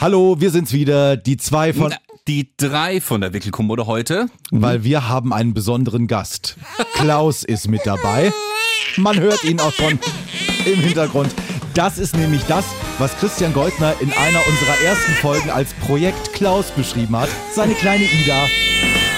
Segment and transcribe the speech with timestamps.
[0.00, 1.94] Hallo, wir sind's wieder, die zwei von.
[2.26, 4.30] Die drei von der Wickelkommode heute.
[4.50, 6.56] Weil wir haben einen besonderen Gast.
[6.94, 8.32] Klaus ist mit dabei.
[8.96, 9.98] Man hört ihn auch schon
[10.64, 11.34] im Hintergrund.
[11.74, 12.64] Das ist nämlich das,
[12.98, 17.28] was Christian Goldner in einer unserer ersten Folgen als Projekt Klaus beschrieben hat.
[17.54, 18.46] Seine kleine Ida.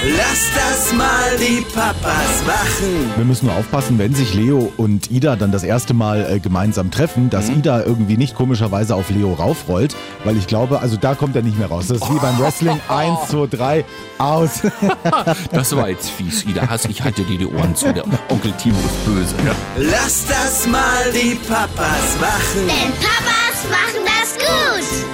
[0.04, 3.12] Lass das mal die Papas machen.
[3.14, 6.90] Wir müssen nur aufpassen, wenn sich Leo und Ida dann das erste Mal äh, gemeinsam
[6.90, 7.58] treffen, dass Mhm.
[7.58, 9.94] Ida irgendwie nicht komischerweise auf Leo raufrollt,
[10.24, 11.86] weil ich glaube, also da kommt er nicht mehr raus.
[11.86, 12.80] Das ist wie beim Wrestling.
[12.88, 13.84] Eins, zwei, drei,
[14.18, 14.62] aus.
[15.52, 16.66] Das war jetzt fies, Ida.
[16.68, 17.92] Hast, ich halte dir die Ohren zu.
[17.92, 19.34] Der Onkel Timo ist böse.
[19.46, 19.54] Ja.
[19.76, 22.66] Lass das mal die Papas machen.
[22.66, 25.11] Denn Papas machen das gut.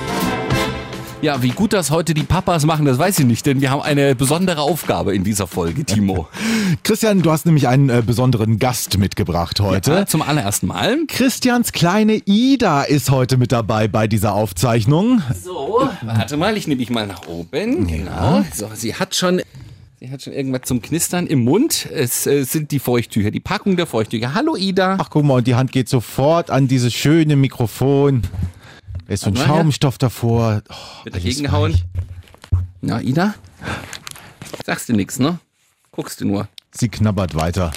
[1.21, 3.83] Ja, wie gut das heute die Papas machen, das weiß ich nicht, denn wir haben
[3.83, 6.29] eine besondere Aufgabe in dieser Folge, Timo.
[6.85, 9.93] Christian, du hast nämlich einen äh, besonderen Gast mitgebracht heute.
[9.93, 10.99] Ja, zum allerersten Mal.
[11.09, 15.23] Christians kleine Ida ist heute mit dabei bei dieser Aufzeichnung.
[15.43, 17.87] So, warte mal, ich nehme dich mal nach oben.
[17.87, 18.45] Genau.
[18.55, 19.43] So, sie hat schon.
[20.01, 21.89] Sie hat schon irgendwas zum Knistern im Mund.
[21.93, 24.33] Es äh, sind die Feuchttücher, die Packung der Feuchttücher.
[24.33, 24.97] Hallo Ida.
[25.01, 28.23] Ach, guck mal, und die Hand geht sofort an dieses schöne Mikrofon.
[29.09, 29.63] Da ist so ein Warte mal, ja.
[29.63, 30.63] Schaumstoff davor.
[30.69, 31.73] Oh, Wird alles dagegen gehauen.
[31.73, 31.85] weich.
[32.83, 33.35] Na, Ida?
[34.65, 35.39] Sagst du nix, ne?
[35.91, 36.47] Guckst du nur.
[36.73, 37.73] Sie knabbert weiter.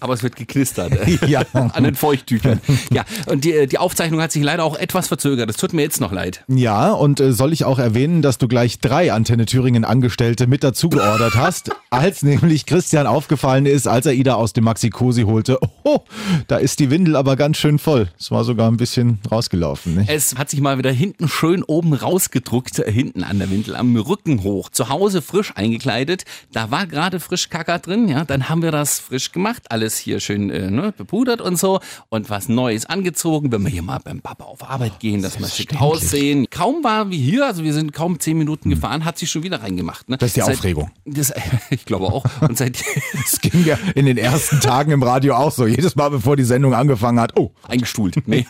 [0.00, 0.92] Aber es wird geknistert.
[1.26, 1.42] Ja.
[1.52, 2.60] An den Feuchttüchern.
[2.92, 5.50] Ja, und die, die Aufzeichnung hat sich leider auch etwas verzögert.
[5.50, 6.44] Es tut mir jetzt noch leid.
[6.46, 10.62] Ja, und äh, soll ich auch erwähnen, dass du gleich drei Antenne Thüringen Angestellte mit
[10.62, 15.22] dazu geordert hast, als nämlich Christian aufgefallen ist, als er Ida aus dem Maxi Cosi
[15.22, 15.58] holte.
[15.84, 16.00] Oh,
[16.48, 18.08] da ist die Windel aber ganz schön voll.
[18.18, 19.96] Es war sogar ein bisschen rausgelaufen.
[19.96, 20.10] Nicht?
[20.10, 23.96] Es hat sich mal wieder hinten schön oben rausgedruckt, äh, hinten an der Windel, am
[23.96, 24.70] Rücken hoch.
[24.70, 26.24] Zu Hause frisch eingekleidet.
[26.52, 28.24] Da war gerade frisch Kacker drin, ja.
[28.24, 29.70] Dann haben wir das frisch gemacht.
[29.70, 31.80] Alles hier schön äh, ne, bepudert und so.
[32.08, 35.46] Und was Neues angezogen, wenn wir hier mal beim Papa auf Arbeit gehen, dass wir
[35.48, 36.48] schick aussehen.
[36.50, 39.62] Kaum war wie hier, also wir sind kaum zehn Minuten gefahren, hat sich schon wieder
[39.62, 40.08] reingemacht.
[40.08, 40.16] Ne?
[40.16, 40.90] Das ist die Seit- Aufregung.
[41.04, 41.32] Das,
[41.70, 42.24] ich glaube auch.
[42.40, 42.82] Und seit
[43.24, 45.66] Es ging ja in den ersten Tagen im Radio auch so.
[45.66, 47.36] Jedes Mal, bevor die Sendung angefangen hat.
[47.36, 48.16] Oh, eingestuhlt.
[48.26, 48.46] Nee.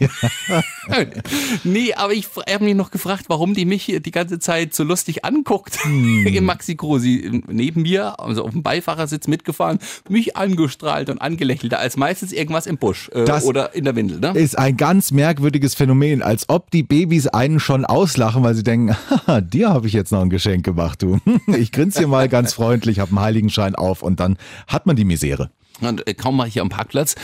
[1.65, 4.85] nee, aber ich habe mich noch gefragt, warum die mich hier die ganze Zeit so
[4.85, 5.79] lustig anguckt.
[5.85, 9.79] Im Maxi Cosi neben mir, also auf dem Beifahrersitz mitgefahren,
[10.09, 14.21] mich angestrahlt und angelächelt, als meistens irgendwas im Busch äh, Das- oder in der Windel.
[14.21, 14.33] Ne?
[14.39, 18.97] ist ein ganz merkwürdiges Phänomen, als ob die Babys einen schon auslachen, weil sie denken,
[19.11, 21.19] haha, dir habe ich jetzt noch ein Geschenk gemacht, du.
[21.59, 24.37] Ich grinse hier mal ganz freundlich, habe einen Heiligenschein auf und dann
[24.69, 25.51] hat man die Misere.
[25.81, 27.17] Und äh, kaum war ich hier am Parkplatz,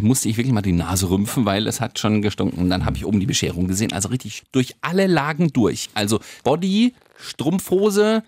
[0.00, 2.58] musste ich wirklich mal die Nase rümpfen, weil es hat schon gestunken.
[2.60, 3.92] Und dann habe ich oben die Bescherung gesehen.
[3.94, 5.88] Also richtig durch alle Lagen durch.
[5.94, 8.22] Also Body, Strumpfhose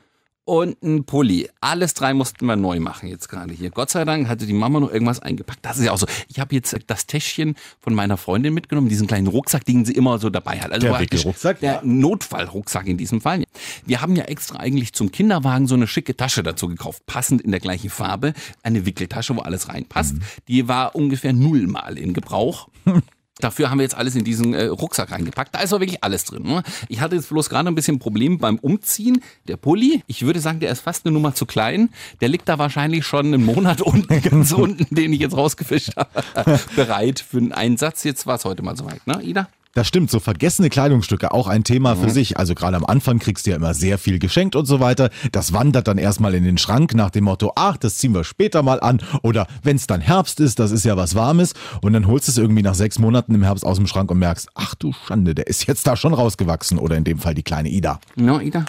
[0.45, 1.49] und ein Pulli.
[1.61, 3.71] Alles drei mussten wir neu machen jetzt gerade hier.
[3.71, 5.61] Gott sei Dank hatte die Mama noch irgendwas eingepackt.
[5.63, 6.07] Das ist ja auch so.
[6.29, 10.19] Ich habe jetzt das Täschchen von meiner Freundin mitgenommen, diesen kleinen Rucksack, den sie immer
[10.19, 10.73] so dabei hat.
[10.73, 11.61] Also Der Wickelrucksack?
[11.61, 13.45] Der Notfallrucksack in diesem Fall.
[13.87, 17.51] Wir haben ja extra eigentlich zum Kinderwagen so eine schicke Tasche dazu gekauft, passend in
[17.53, 18.33] der gleichen Farbe.
[18.63, 20.17] Eine Wickeltasche, wo alles reinpasst.
[20.49, 22.69] Die war ungefähr nullmal in Gebrauch.
[23.39, 25.55] Dafür haben wir jetzt alles in diesen äh, Rucksack reingepackt.
[25.55, 26.43] Da ist auch wirklich alles drin.
[26.43, 26.63] Ne?
[26.89, 29.23] Ich hatte jetzt bloß gerade ein bisschen Problem beim Umziehen.
[29.49, 31.89] Der Pulli, ich würde sagen, der ist fast eine Nummer zu klein.
[32.21, 36.61] Der liegt da wahrscheinlich schon einen Monat unten, ganz unten, den ich jetzt rausgefischt habe.
[36.77, 38.05] Bereit für einen Einsatz.
[38.05, 39.49] Jetzt war es heute mal soweit, ne, Ida?
[39.75, 42.37] Das stimmt, so vergessene Kleidungsstücke, auch ein Thema für sich.
[42.37, 45.09] Also gerade am Anfang kriegst du ja immer sehr viel geschenkt und so weiter.
[45.33, 48.63] Das wandert dann erstmal in den Schrank nach dem Motto, ach, das ziehen wir später
[48.63, 49.01] mal an.
[49.23, 51.55] Oder wenn es dann Herbst ist, das ist ja was Warmes.
[51.81, 54.19] Und dann holst du es irgendwie nach sechs Monaten im Herbst aus dem Schrank und
[54.19, 56.79] merkst, ach du Schande, der ist jetzt da schon rausgewachsen.
[56.79, 57.99] Oder in dem Fall die kleine Ida.
[58.17, 58.67] Ja, Ida?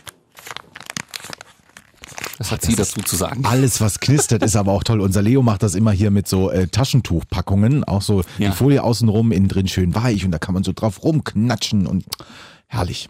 [2.39, 3.45] Was hat sie dazu zu sagen?
[3.45, 5.01] Alles, was knistert, ist aber auch toll.
[5.01, 7.83] Unser Leo macht das immer hier mit so äh, Taschentuchpackungen.
[7.83, 8.49] Auch so Ja.
[8.49, 10.25] die Folie außenrum, innen drin schön weich.
[10.25, 12.05] Und da kann man so drauf rumknatschen und
[12.67, 13.07] herrlich.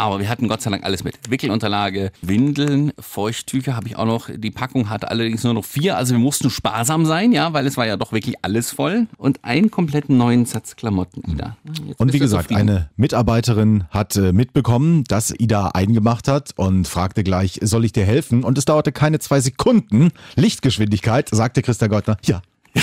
[0.00, 1.18] Aber wir hatten Gott sei Dank alles mit.
[1.28, 4.30] Wickelunterlage, Windeln, Feuchttücher habe ich auch noch.
[4.34, 5.98] Die Packung hatte allerdings nur noch vier.
[5.98, 9.08] Also wir mussten sparsam sein, ja, weil es war ja doch wirklich alles voll.
[9.18, 11.58] Und einen kompletten neuen Satz Klamotten, Ida.
[11.86, 12.70] Jetzt Und wie gesagt, zufrieden.
[12.70, 18.06] eine Mitarbeiterin hat äh, mitbekommen, dass Ida eingemacht hat und fragte gleich, soll ich dir
[18.06, 18.42] helfen?
[18.42, 20.12] Und es dauerte keine zwei Sekunden.
[20.34, 22.16] Lichtgeschwindigkeit, sagte Christa Gottner.
[22.24, 22.40] Ja.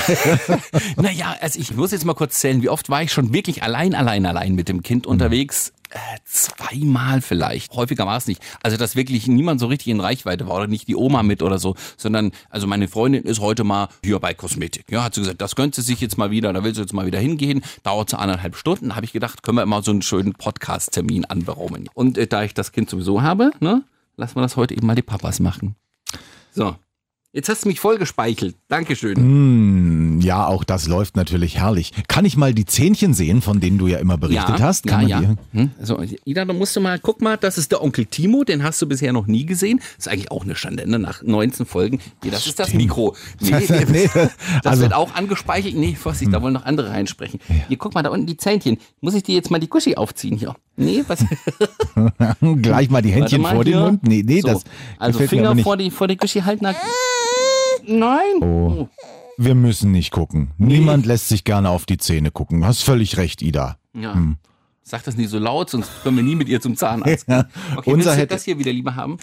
[0.97, 3.95] Naja, also ich muss jetzt mal kurz zählen, wie oft war ich schon wirklich allein,
[3.95, 5.73] allein, allein mit dem Kind unterwegs?
[5.89, 7.73] Äh, zweimal vielleicht.
[7.73, 8.41] Häufiger war es nicht.
[8.61, 11.59] Also, dass wirklich niemand so richtig in Reichweite war oder nicht die Oma mit oder
[11.59, 14.85] so, sondern, also meine Freundin ist heute mal hier bei Kosmetik.
[14.91, 16.93] Ja, hat sie gesagt, das könnte sie sich jetzt mal wieder, da will sie jetzt
[16.93, 17.63] mal wieder hingehen.
[17.83, 18.95] Dauert so anderthalb Stunden.
[18.95, 21.89] Habe ich gedacht, können wir immer so einen schönen Podcast-Termin anberaumen.
[21.93, 23.83] Und äh, da ich das Kind sowieso habe, ne,
[24.17, 25.75] lassen wir das heute eben mal die Papas machen.
[26.51, 26.75] So.
[27.33, 28.55] Jetzt hast du mich voll gespeichelt.
[28.69, 29.15] Dankeschön.
[29.15, 31.91] Hm, ja, auch das läuft natürlich herrlich.
[32.07, 34.85] Kann ich mal die Zähnchen sehen, von denen du ja immer berichtet hast?
[34.85, 35.21] ja, Kann man ja.
[35.53, 35.71] die- Hm?
[35.81, 38.81] So, Ida, du musst du mal, guck mal, das ist der Onkel Timo, den hast
[38.81, 39.81] du bisher noch nie gesehen.
[39.97, 40.97] ist eigentlich auch eine Schande, ne?
[40.99, 41.99] nach 19 Folgen.
[42.23, 42.73] Nee, das ist das.
[42.73, 43.15] Mikro.
[43.41, 43.51] Nee,
[43.89, 44.31] Nee, das
[44.63, 45.73] also- wird auch angespeichert.
[45.75, 47.39] Nee, Vorsicht, da wollen noch andere reinsprechen.
[47.67, 48.77] Hier, guck mal, da unten die Zähnchen.
[49.01, 50.55] Muss ich dir jetzt mal die Guschi aufziehen hier?
[50.77, 51.23] Nee, was?
[52.61, 53.81] Gleich mal die Händchen mal vor den hier.
[53.83, 54.03] Mund?
[54.07, 54.47] Nee, nee, so.
[54.47, 54.63] das
[54.97, 56.65] Also gefällt mir aber Finger vor die, vor die Guschi halten.
[57.87, 58.41] Nein.
[58.41, 58.87] Oh.
[59.37, 60.51] Wir müssen nicht gucken.
[60.57, 62.65] Niemand lässt sich gerne auf die Zähne gucken.
[62.65, 63.77] Hast völlig recht, Ida.
[63.93, 64.15] Ja.
[64.83, 67.27] Sag das nicht so laut, sonst können wir nie mit ihr zum Zahnarzt.
[67.27, 67.43] Ja.
[67.43, 67.51] gehen.
[67.77, 69.17] Okay, Unser willst du hätte- das hier wieder lieber haben?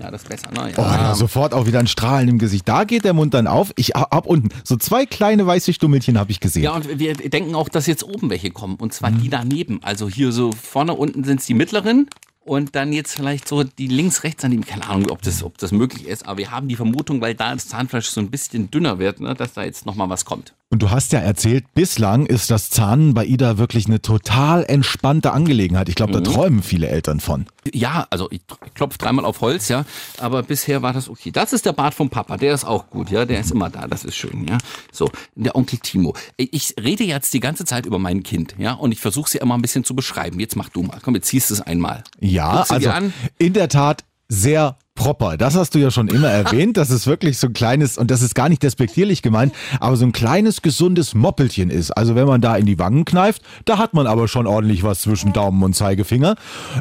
[0.00, 0.72] Ja, das ist besser, ne?
[0.76, 2.66] Oh, ja, sofort auch wieder ein Strahlen im Gesicht.
[2.68, 3.72] Da geht der Mund dann auf.
[3.76, 6.64] Ich hab unten so zwei kleine weiße Stummelchen habe ich gesehen.
[6.64, 8.74] Ja, und wir denken auch, dass jetzt oben welche kommen.
[8.76, 9.22] Und zwar Mhm.
[9.22, 9.78] die daneben.
[9.84, 12.08] Also hier so vorne unten sind es die mittleren.
[12.44, 14.64] Und dann jetzt vielleicht so die links, rechts daneben.
[14.64, 16.26] Keine Ahnung, ob das, ob das möglich ist.
[16.26, 19.34] Aber wir haben die Vermutung, weil da das Zahnfleisch so ein bisschen dünner wird, ne,
[19.34, 20.54] dass da jetzt nochmal was kommt.
[20.70, 25.30] Und du hast ja erzählt, bislang ist das Zahnen bei Ida wirklich eine total entspannte
[25.32, 25.88] Angelegenheit.
[25.88, 26.24] Ich glaube, da Mhm.
[26.24, 27.46] träumen viele Eltern von.
[27.72, 28.40] Ja, also ich
[28.74, 29.84] klopfe dreimal auf Holz, ja.
[30.18, 31.30] Aber bisher war das okay.
[31.30, 33.24] Das ist der Bart vom Papa, der ist auch gut, ja.
[33.24, 34.58] Der ist immer da, das ist schön, ja.
[34.90, 36.16] So, der Onkel Timo.
[36.36, 38.72] Ich rede jetzt die ganze Zeit über mein Kind, ja.
[38.72, 40.40] Und ich versuche sie immer ein bisschen zu beschreiben.
[40.40, 40.98] Jetzt mach du mal.
[41.00, 42.02] Komm, jetzt ziehst du es einmal.
[42.18, 43.12] Ja, also an?
[43.38, 45.36] in der Tat sehr proper.
[45.36, 48.22] Das hast du ja schon immer erwähnt, dass es wirklich so ein kleines, und das
[48.22, 51.90] ist gar nicht despektierlich gemeint, aber so ein kleines, gesundes Moppelchen ist.
[51.90, 55.00] Also wenn man da in die Wangen kneift, da hat man aber schon ordentlich was
[55.00, 56.36] zwischen Daumen und Zeigefinger.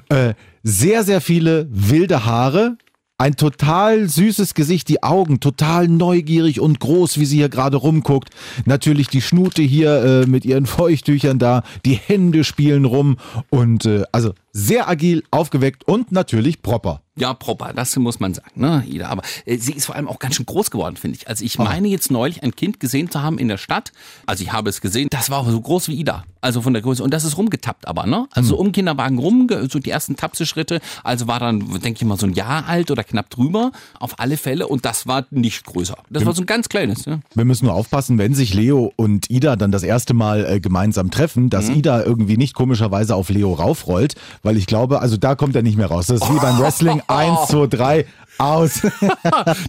[0.10, 0.34] Äh,
[0.64, 2.78] sehr, sehr viele wilde Haare.
[3.18, 8.30] Ein total süßes Gesicht, die Augen total neugierig und groß, wie sie hier gerade rumguckt.
[8.66, 13.18] Natürlich die Schnute hier äh, mit ihren Feuchttüchern da, die Hände spielen rum
[13.50, 17.02] und äh, also sehr agil, aufgeweckt und natürlich proper.
[17.16, 19.08] Ja, proper, das muss man sagen, ne, Ida.
[19.08, 21.28] Aber äh, sie ist vor allem auch ganz schön groß geworden, finde ich.
[21.28, 23.92] Also ich meine jetzt neulich ein Kind gesehen zu haben in der Stadt.
[24.26, 26.24] Also ich habe es gesehen, das war so groß wie Ida.
[26.42, 27.04] Also von der Größe.
[27.04, 28.28] Und das ist rumgetappt aber, ne?
[28.32, 30.82] Also so um Kinderwagen rum, so die ersten Tapseschritte.
[31.04, 33.72] Also war dann, denke ich mal, so ein Jahr alt oder knapp drüber.
[34.00, 34.68] Auf alle Fälle.
[34.68, 35.98] Und das war nicht größer.
[36.10, 37.22] Das war so ein ganz kleines, ne?
[37.36, 41.12] Wir müssen nur aufpassen, wenn sich Leo und Ida dann das erste Mal äh, gemeinsam
[41.12, 45.56] treffen, dass Ida irgendwie nicht komischerweise auf Leo raufrollt, weil ich glaube, also da kommt
[45.56, 46.08] er nicht mehr raus.
[46.08, 47.02] Das ist wie beim Wrestling.
[47.08, 48.06] Eins, zwei, drei,
[48.38, 48.82] aus.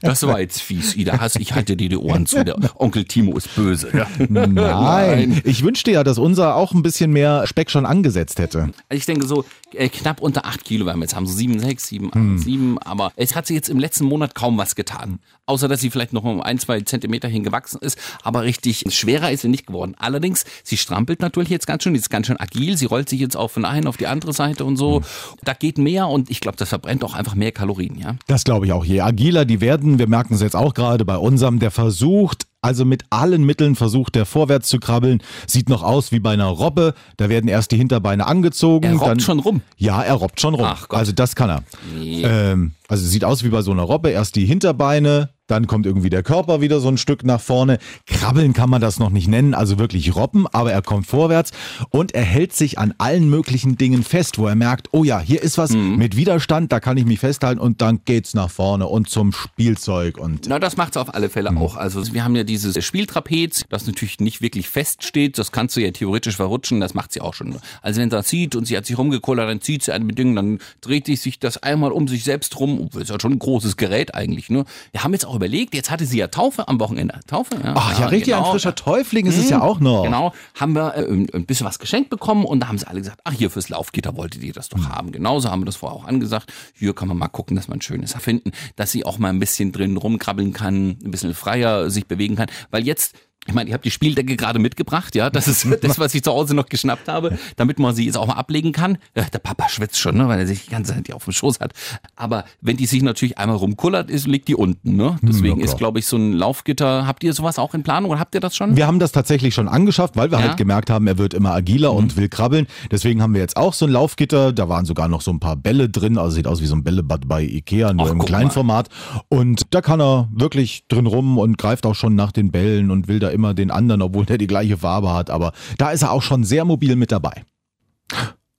[0.02, 1.18] Das war jetzt fies, Ida.
[1.38, 2.44] Ich halte dir die Ohren zu.
[2.44, 3.90] Der Onkel Timo ist böse.
[3.96, 4.06] Ja.
[4.28, 5.40] Nein.
[5.44, 8.70] Ich wünschte ja, dass unser auch ein bisschen mehr Speck schon angesetzt hätte.
[8.88, 11.58] Also ich denke so äh, knapp unter 8 Kilo werden wir jetzt haben, so 7,
[11.58, 12.38] 6, 7, 8, Hm.
[12.38, 12.78] 7.
[12.78, 15.18] Aber es hat sich jetzt im letzten Monat kaum was getan.
[15.46, 17.98] Außer, dass sie vielleicht noch um ein, zwei Zentimeter hingewachsen ist.
[18.22, 19.94] Aber richtig schwerer ist sie nicht geworden.
[19.98, 22.76] Allerdings, sie strampelt natürlich jetzt ganz schön, sie ist ganz schön agil.
[22.78, 24.96] Sie rollt sich jetzt auch von einer auf die andere Seite und so.
[25.00, 25.04] Hm.
[25.42, 28.16] Da geht mehr und ich glaube, das verbrennt auch einfach mehr Kalorien, ja.
[28.26, 28.84] Das glaube ich auch.
[28.84, 32.86] Je agiler die werden, wir merken es jetzt auch gerade bei unserem, der versucht, also
[32.86, 35.22] mit allen Mitteln versucht der vorwärts zu krabbeln.
[35.46, 36.94] Sieht noch aus wie bei einer Robbe.
[37.18, 38.86] Da werden erst die Hinterbeine angezogen.
[38.86, 39.60] Er robbt dann, schon rum.
[39.76, 40.64] Ja, er robbt schon rum.
[40.66, 40.98] Ach Gott.
[40.98, 41.62] Also das kann er.
[41.94, 42.22] Nee.
[42.24, 44.08] Ähm, also sieht aus wie bei so einer Robbe.
[44.08, 47.78] Erst die Hinterbeine, dann kommt irgendwie der Körper wieder so ein Stück nach vorne.
[48.06, 51.50] Krabbeln kann man das noch nicht nennen, also wirklich robben, aber er kommt vorwärts
[51.90, 55.42] und er hält sich an allen möglichen Dingen fest, wo er merkt, oh ja, hier
[55.42, 55.96] ist was Mhm.
[55.96, 60.18] mit Widerstand, da kann ich mich festhalten und dann geht's nach vorne und zum Spielzeug
[60.18, 61.58] und Na, das macht es auf alle Fälle Mhm.
[61.58, 61.76] auch.
[61.76, 65.38] Also wir haben ja dieses Spieltrapez, das natürlich nicht wirklich fest steht.
[65.38, 67.56] Das kannst du ja theoretisch verrutschen, das macht sie auch schon.
[67.82, 70.36] Also wenn sie das sieht und sie hat sich rumgekollert, dann zieht sie ein Bedingung,
[70.36, 72.88] dann dreht sie sich das einmal um sich selbst rum.
[72.92, 74.50] Das ist ja schon ein großes Gerät eigentlich.
[74.50, 74.64] Ne?
[74.92, 77.20] Wir haben jetzt auch überlegt, jetzt hatte sie ja Taufe am Wochenende.
[77.26, 77.74] Taufe, ja.
[77.76, 80.04] Ach ja, richtig, ein frischer Täufling ist es ja auch noch.
[80.04, 81.04] Genau, haben wir äh,
[81.36, 84.16] ein bisschen was geschenkt bekommen und da haben sie alle gesagt, ach hier fürs Laufgitter
[84.16, 84.88] wolltet ihr das doch Hm.
[84.88, 85.12] haben.
[85.12, 86.52] Genauso haben wir das vorher auch angesagt.
[86.74, 89.40] Hier kann man mal gucken, dass man ein schönes finden, dass sie auch mal ein
[89.40, 93.74] bisschen drin rumkrabbeln kann, ein bisschen freier sich bewegen kann, weil jetzt ich meine, ich
[93.74, 95.30] habe die Spieldecke gerade mitgebracht, ja.
[95.30, 98.26] Das ist das, was ich zu Hause noch geschnappt habe, damit man sie jetzt auch
[98.26, 98.98] mal ablegen kann.
[99.14, 101.72] Der Papa schwitzt schon, ne, weil er sich die ganze Zeit auf dem Schoß hat.
[102.16, 105.18] Aber wenn die sich natürlich einmal rumkullert, ist, liegt die unten, ne?
[105.22, 107.06] Deswegen ja, ist, glaube ich, so ein Laufgitter.
[107.06, 108.76] Habt ihr sowas auch in Planung oder habt ihr das schon?
[108.76, 110.48] Wir haben das tatsächlich schon angeschafft, weil wir Ja.
[110.48, 111.98] halt gemerkt haben, er wird immer agiler Mhm.
[111.98, 112.66] und will krabbeln.
[112.90, 114.52] Deswegen haben wir jetzt auch so ein Laufgitter.
[114.52, 116.18] Da waren sogar noch so ein paar Bälle drin.
[116.18, 118.84] Also sieht aus wie so ein Bällebad bei Ikea, nur Ach, im kleinen mal.
[119.28, 123.08] Und da kann er wirklich drin rum und greift auch schon nach den Bällen und
[123.08, 125.28] will da immer den anderen, obwohl der die gleiche Farbe hat.
[125.28, 127.44] Aber da ist er auch schon sehr mobil mit dabei.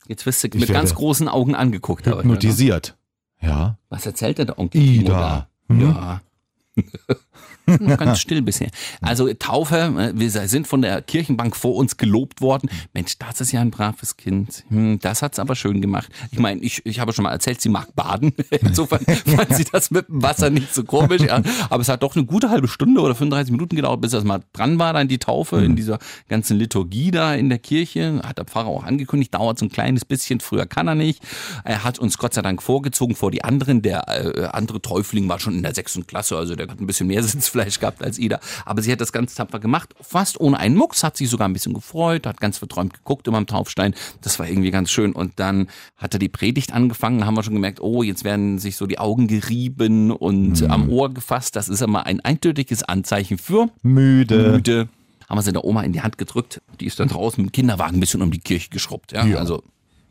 [0.08, 2.06] Jetzt wirst du Ich mit ganz großen Augen angeguckt.
[2.06, 2.16] ne?
[2.18, 2.96] Hypnotisiert.
[3.42, 3.78] Ja.
[3.90, 5.48] Was erzählt denn der Onkel Ida.
[5.68, 5.74] da?
[5.74, 5.82] Hm?
[5.82, 6.22] Ja.
[7.68, 8.70] Noch ganz still bisher.
[9.02, 12.70] Also Taufe, äh, wir sind von der Kirchenbank vor uns gelobt worden.
[12.94, 14.64] Mensch, das ist ja ein braves Kind.
[14.70, 16.10] Hm, Das hat's aber schön gemacht.
[16.32, 18.34] Ich meine, ich, ich habe schon mal erzählt, sie mag baden.
[18.62, 21.24] Insofern fand sie das mit dem Wasser nicht so komisch.
[21.70, 24.42] Aber es hat doch eine gute halbe Stunde oder 35 Minuten gedauert, bis das mal
[24.54, 28.22] dran war, dann die Taufe in dieser ganzen Liturgie da in der Kirche.
[28.26, 30.40] Hat der Pfarrer auch angekündigt, dauert so ein kleines bisschen.
[30.40, 31.22] Früher kann er nicht.
[31.64, 33.82] Er hat uns Gott sei Dank vorgezogen vor die anderen.
[33.82, 37.08] Der äh, andere Täufling war schon in der sechsten Klasse, also der hat ein bisschen
[37.08, 37.24] mehr
[37.56, 38.40] Sitzfleisch gehabt als Ida.
[38.66, 41.54] Aber sie hat das ganz tapfer gemacht, fast ohne einen Mucks, hat sich sogar ein
[41.54, 43.96] bisschen gefreut, hat ganz verträumt geguckt über dem Taufstein.
[44.22, 45.14] Das war irgendwie ganz schön.
[45.14, 48.60] Und dann hat er die Predigt angefangen, da haben wir schon gemerkt, oh, jetzt werden
[48.60, 51.56] sich so die Augen gerieben und am Ohr gefasst.
[51.56, 54.52] Das ist immer ein eindeutiges Anzeichen für Müde.
[54.54, 54.90] müde.
[55.30, 56.62] Haben wir sie der Oma in die Hand gedrückt.
[56.80, 59.12] Die ist dann draußen mit dem Kinderwagen ein bisschen um die Kirche geschrubbt.
[59.14, 59.38] Ja, Ja.
[59.38, 59.64] also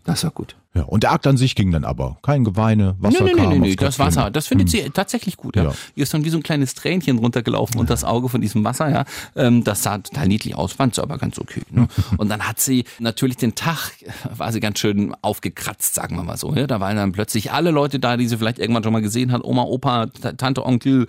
[0.05, 0.57] das war gut.
[0.77, 2.19] Ja, und der Akt an sich ging dann aber.
[2.23, 3.99] Kein Geweine, Wasser nee, nee, kam nee, das.
[4.01, 5.55] Wasser, das findet sie tatsächlich gut.
[5.55, 5.65] Ja.
[5.65, 5.73] Ja.
[5.95, 8.91] Hier ist dann wie so ein kleines Tränchen runtergelaufen und das Auge von diesem Wasser,
[8.91, 9.05] ja.
[9.37, 11.63] Ähm, das sah total niedlich aus, fand sie aber ganz okay.
[11.71, 11.87] Ne?
[12.19, 13.93] Und dann hat sie natürlich den Tag,
[14.37, 16.55] war sie ganz schön aufgekratzt, sagen wir mal so.
[16.55, 16.67] Ja?
[16.67, 19.45] Da waren dann plötzlich alle Leute da, die sie vielleicht irgendwann schon mal gesehen hat.
[19.45, 21.07] Oma, Opa, Ta- Tante, Onkel,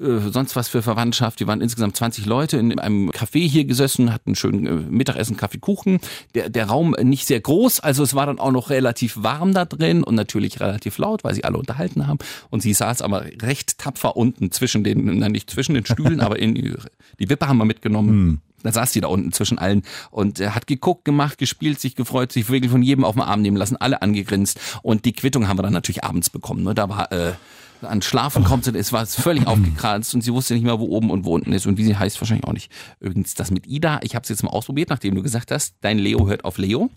[0.00, 1.40] äh, sonst was für Verwandtschaft.
[1.40, 5.58] Die waren insgesamt 20 Leute in einem Café hier gesessen, hatten schön äh, Mittagessen, Kaffee,
[5.58, 6.00] Kuchen.
[6.34, 9.64] Der, der Raum nicht sehr groß, also es war dann auch noch relativ warm da
[9.64, 12.18] drin und natürlich relativ laut, weil sie alle unterhalten haben.
[12.50, 16.38] Und sie saß aber recht tapfer unten zwischen den, nein, nicht zwischen den Stühlen, aber
[16.38, 16.74] in die,
[17.18, 18.40] Wippe haben wir mitgenommen.
[18.62, 22.32] Da saß sie da unten zwischen allen und er hat geguckt, gemacht, gespielt, sich gefreut,
[22.32, 24.58] sich wirklich von jedem auf den Arm nehmen lassen, alle angegrinst.
[24.82, 26.64] Und die Quittung haben wir dann natürlich abends bekommen.
[26.64, 26.74] Ne?
[26.74, 27.34] Da war äh,
[27.82, 31.10] an Schlafen kommt sie, es war völlig aufgekratzt und sie wusste nicht mehr, wo oben
[31.10, 32.70] und wo unten ist und wie sie heißt wahrscheinlich auch nicht.
[33.00, 35.98] Übrigens das mit Ida, ich habe es jetzt mal ausprobiert, nachdem du gesagt hast, dein
[35.98, 36.90] Leo hört auf Leo.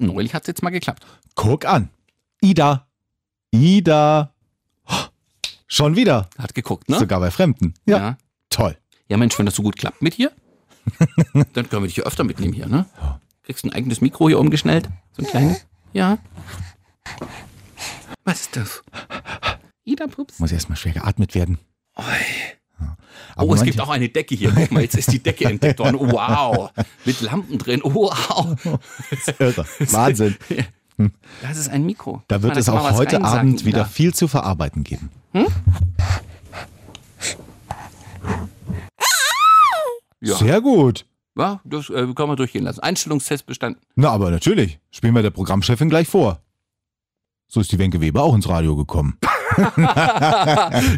[0.00, 1.04] Neulich hat es jetzt mal geklappt.
[1.34, 1.90] Guck an.
[2.40, 2.86] Ida.
[3.50, 4.34] Ida.
[5.66, 6.28] Schon wieder.
[6.38, 6.98] Hat geguckt, ne?
[6.98, 7.74] Sogar bei Fremden.
[7.84, 7.98] Ja.
[7.98, 8.18] ja.
[8.48, 8.76] Toll.
[9.08, 10.32] Ja, Mensch, wenn das so gut klappt mit hier,
[11.52, 12.86] dann können wir dich hier öfter mitnehmen hier, ne?
[13.42, 14.88] Kriegst ein eigenes Mikro hier umgeschnellt?
[15.12, 15.66] So ein kleines?
[15.92, 16.18] Ja.
[18.24, 18.82] Was ist das?
[19.84, 20.38] Ida Pups.
[20.38, 21.58] Muss erstmal schwer geatmet werden.
[21.96, 22.04] Oi.
[23.36, 24.52] Aber Oh, es gibt auch eine Decke hier.
[24.52, 25.98] Guck mal, jetzt ist die Decke entdeckt worden.
[26.00, 26.70] Wow.
[27.04, 27.80] Mit Lampen drin.
[27.84, 28.56] Wow.
[29.38, 29.64] Irre.
[29.78, 30.36] Wahnsinn.
[31.40, 32.22] Das ist ein Mikro.
[32.28, 33.88] Da wird es auch heute Abend wieder Ida.
[33.88, 35.08] viel zu verarbeiten geben.
[40.20, 40.36] Ja.
[40.36, 41.06] Sehr gut.
[41.38, 42.80] Ja, das äh, kann man durchgehen lassen.
[42.80, 43.80] Einstellungstest bestanden.
[43.94, 44.78] Na, aber natürlich.
[44.90, 46.42] Spielen wir der Programmchefin gleich vor.
[47.48, 49.16] So ist die Wenke Weber auch ins Radio gekommen.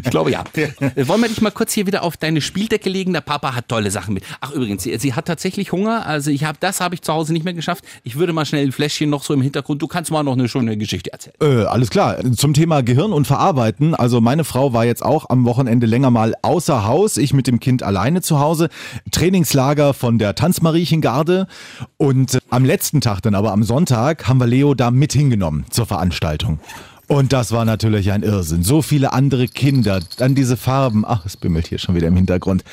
[0.03, 0.43] Ich glaube ja.
[0.55, 3.13] Äh, Wollen wir dich mal kurz hier wieder auf deine Spieldecke legen?
[3.13, 4.23] Der Papa hat tolle Sachen mit.
[4.41, 6.05] Ach übrigens, sie, sie hat tatsächlich Hunger.
[6.05, 7.83] Also ich habe das habe ich zu Hause nicht mehr geschafft.
[8.03, 9.81] Ich würde mal schnell ein Fläschchen noch so im Hintergrund.
[9.81, 11.35] Du kannst mal noch eine schöne Geschichte erzählen.
[11.41, 12.17] Äh, alles klar.
[12.35, 13.95] Zum Thema Gehirn und Verarbeiten.
[13.95, 17.17] Also meine Frau war jetzt auch am Wochenende länger mal außer Haus.
[17.17, 18.69] Ich mit dem Kind alleine zu Hause.
[19.11, 21.47] Trainingslager von der Tanzmariechengarde.
[21.97, 25.65] Und äh, am letzten Tag dann, aber am Sonntag, haben wir Leo da mit hingenommen
[25.69, 26.59] zur Veranstaltung.
[27.13, 28.63] Und das war natürlich ein Irrsinn.
[28.63, 31.05] So viele andere Kinder, dann diese Farben.
[31.05, 32.63] Ach, es bimmelt hier schon wieder im Hintergrund.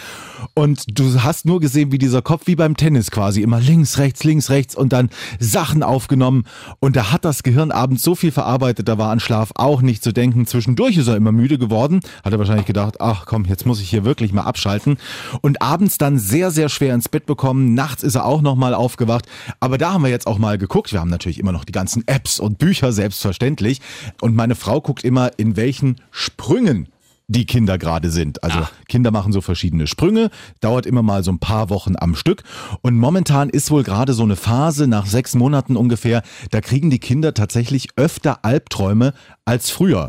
[0.54, 4.25] Und du hast nur gesehen, wie dieser Kopf wie beim Tennis quasi immer links, rechts,
[4.25, 6.44] links, rechts und dann Sachen aufgenommen.
[6.78, 10.02] Und da hat das Gehirn abends so viel verarbeitet, da war an Schlaf auch nicht
[10.02, 10.47] zu denken.
[10.47, 12.00] Zwischendurch ist er immer müde geworden.
[12.25, 14.97] Hat er wahrscheinlich gedacht, ach komm, jetzt muss ich hier wirklich mal abschalten.
[15.42, 17.75] Und abends dann sehr, sehr schwer ins Bett bekommen.
[17.75, 19.26] Nachts ist er auch nochmal aufgewacht.
[19.61, 20.92] Aber da haben wir jetzt auch mal geguckt.
[20.92, 23.82] Wir haben natürlich immer noch die ganzen Apps und Bücher, selbstverständlich.
[24.23, 26.88] Und meine Frau guckt immer, in welchen Sprüngen
[27.30, 28.42] die Kinder gerade sind.
[28.42, 28.58] Also
[28.88, 32.42] Kinder machen so verschiedene Sprünge, dauert immer mal so ein paar Wochen am Stück.
[32.82, 36.99] Und momentan ist wohl gerade so eine Phase nach sechs Monaten ungefähr, da kriegen die
[36.99, 40.08] Kinder tatsächlich öfter Albträume als früher.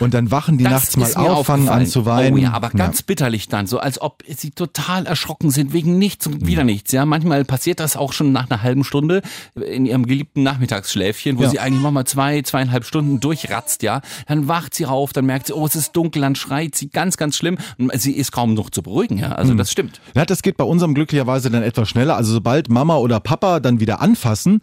[0.00, 2.34] Und dann wachen die nachts mal auf, fangen an zu weinen.
[2.34, 6.26] Oh ja, aber ganz bitterlich dann, so als ob sie total erschrocken sind wegen nichts
[6.26, 6.92] und wieder nichts.
[6.92, 9.20] Ja, manchmal passiert das auch schon nach einer halben Stunde
[9.54, 11.50] in ihrem geliebten Nachmittagsschläfchen, wo Ja.
[11.50, 13.82] sie eigentlich noch mal zwei, zweieinhalb Stunden durchratzt.
[13.82, 16.88] Ja, dann wacht sie auf, dann merkt sie, oh, es ist dunkel, dann schreit sie
[16.90, 17.58] ganz, ganz schlimm.
[17.78, 19.18] Und sie ist kaum noch zu beruhigen.
[19.18, 19.36] Ja, Hm.
[19.36, 20.00] also das stimmt.
[20.14, 22.16] Ja, das geht bei unserem glücklicherweise dann etwas schneller.
[22.16, 24.60] Also sobald Mama oder Papa dann wieder anfassen,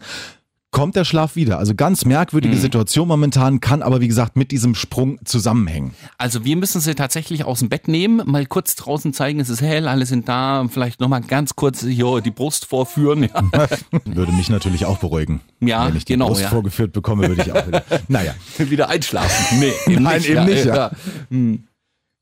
[0.72, 1.58] kommt der Schlaf wieder.
[1.58, 2.60] Also ganz merkwürdige Mhm.
[2.60, 5.94] Situation momentan, kann aber wie gesagt mit diesem Sprung zusammenhängen.
[6.16, 9.62] Also wir müssen sie tatsächlich aus dem Bett nehmen, mal kurz draußen zeigen, es ist
[9.62, 13.24] hell, alle sind da, vielleicht noch mal ganz kurz hier die Brust vorführen.
[13.24, 13.66] Ja.
[14.04, 15.40] Würde mich natürlich auch beruhigen.
[15.58, 16.48] Ja, Wenn ich die genau, Brust ja.
[16.50, 17.82] vorgeführt bekomme, würde ich auch wieder.
[18.06, 18.34] Naja.
[18.58, 19.58] wieder einschlafen.
[19.58, 20.92] Nee, eben Nein, eben nicht, ja.
[21.30, 21.64] Hm.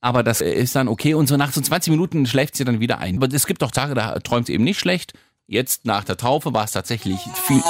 [0.01, 2.99] Aber das ist dann okay und so nach so 20 Minuten schläft sie dann wieder
[2.99, 3.17] ein.
[3.17, 5.13] Aber es gibt auch Tage, da träumt sie eben nicht schlecht.
[5.47, 7.63] Jetzt nach der Taufe war es tatsächlich viel.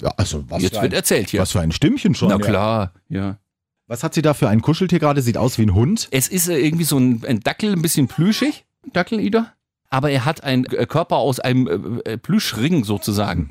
[0.00, 1.40] Ja, also was Jetzt für wird ein, erzählt hier.
[1.40, 2.28] Was für ein Stimmchen schon.
[2.28, 2.40] Na ja.
[2.40, 3.38] klar, ja.
[3.86, 5.22] Was hat sie da für ein Kuscheltier gerade?
[5.22, 6.08] Sieht aus wie ein Hund.
[6.10, 8.64] Es ist äh, irgendwie so ein, ein Dackel, ein bisschen plüschig.
[8.92, 9.52] Dackel, Ida.
[9.90, 13.50] Aber er hat einen äh, Körper aus einem äh, äh, Plüschring sozusagen.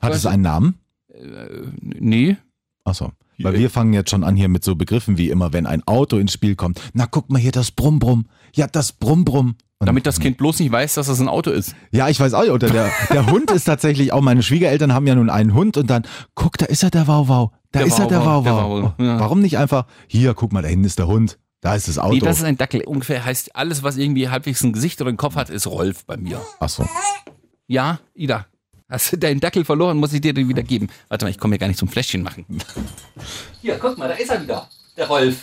[0.00, 0.78] Hat es einen Namen?
[1.80, 2.36] Nee.
[2.84, 3.12] Achso.
[3.38, 6.18] Weil wir fangen jetzt schon an hier mit so Begriffen wie immer, wenn ein Auto
[6.18, 6.80] ins Spiel kommt.
[6.92, 8.26] Na, guck mal hier das Brumm-Brumm.
[8.54, 9.56] Ja, das Brumm-Brumm.
[9.80, 11.74] Damit das Kind bloß nicht weiß, dass das ein Auto ist.
[11.90, 12.44] Ja, ich weiß auch.
[12.44, 15.90] Oder der, der Hund ist tatsächlich auch, meine Schwiegereltern haben ja nun einen Hund und
[15.90, 17.52] dann, guck, da ist er, der Wauwau.
[17.72, 18.82] Da Der ist er, der Wauwau, der Wauwau.
[18.82, 19.18] Wauwau, ja.
[19.20, 21.38] Warum nicht einfach, hier, guck mal, da hinten ist der Hund.
[21.60, 22.14] Da ist das Auto.
[22.14, 22.82] Nee, das ist ein Dackel.
[22.84, 26.16] Ungefähr heißt alles, was irgendwie halbwegs ein Gesicht oder einen Kopf hat, ist Rolf bei
[26.16, 26.40] mir.
[26.60, 26.86] Achso.
[27.66, 28.46] Ja, Ida.
[28.94, 30.86] Hast du deinen Dackel verloren, muss ich dir den wieder geben.
[31.08, 32.46] Warte mal, ich komme hier gar nicht zum Fläschchen machen.
[33.60, 34.68] Hier, guck mal, da ist er wieder.
[34.96, 35.36] Der Rolf.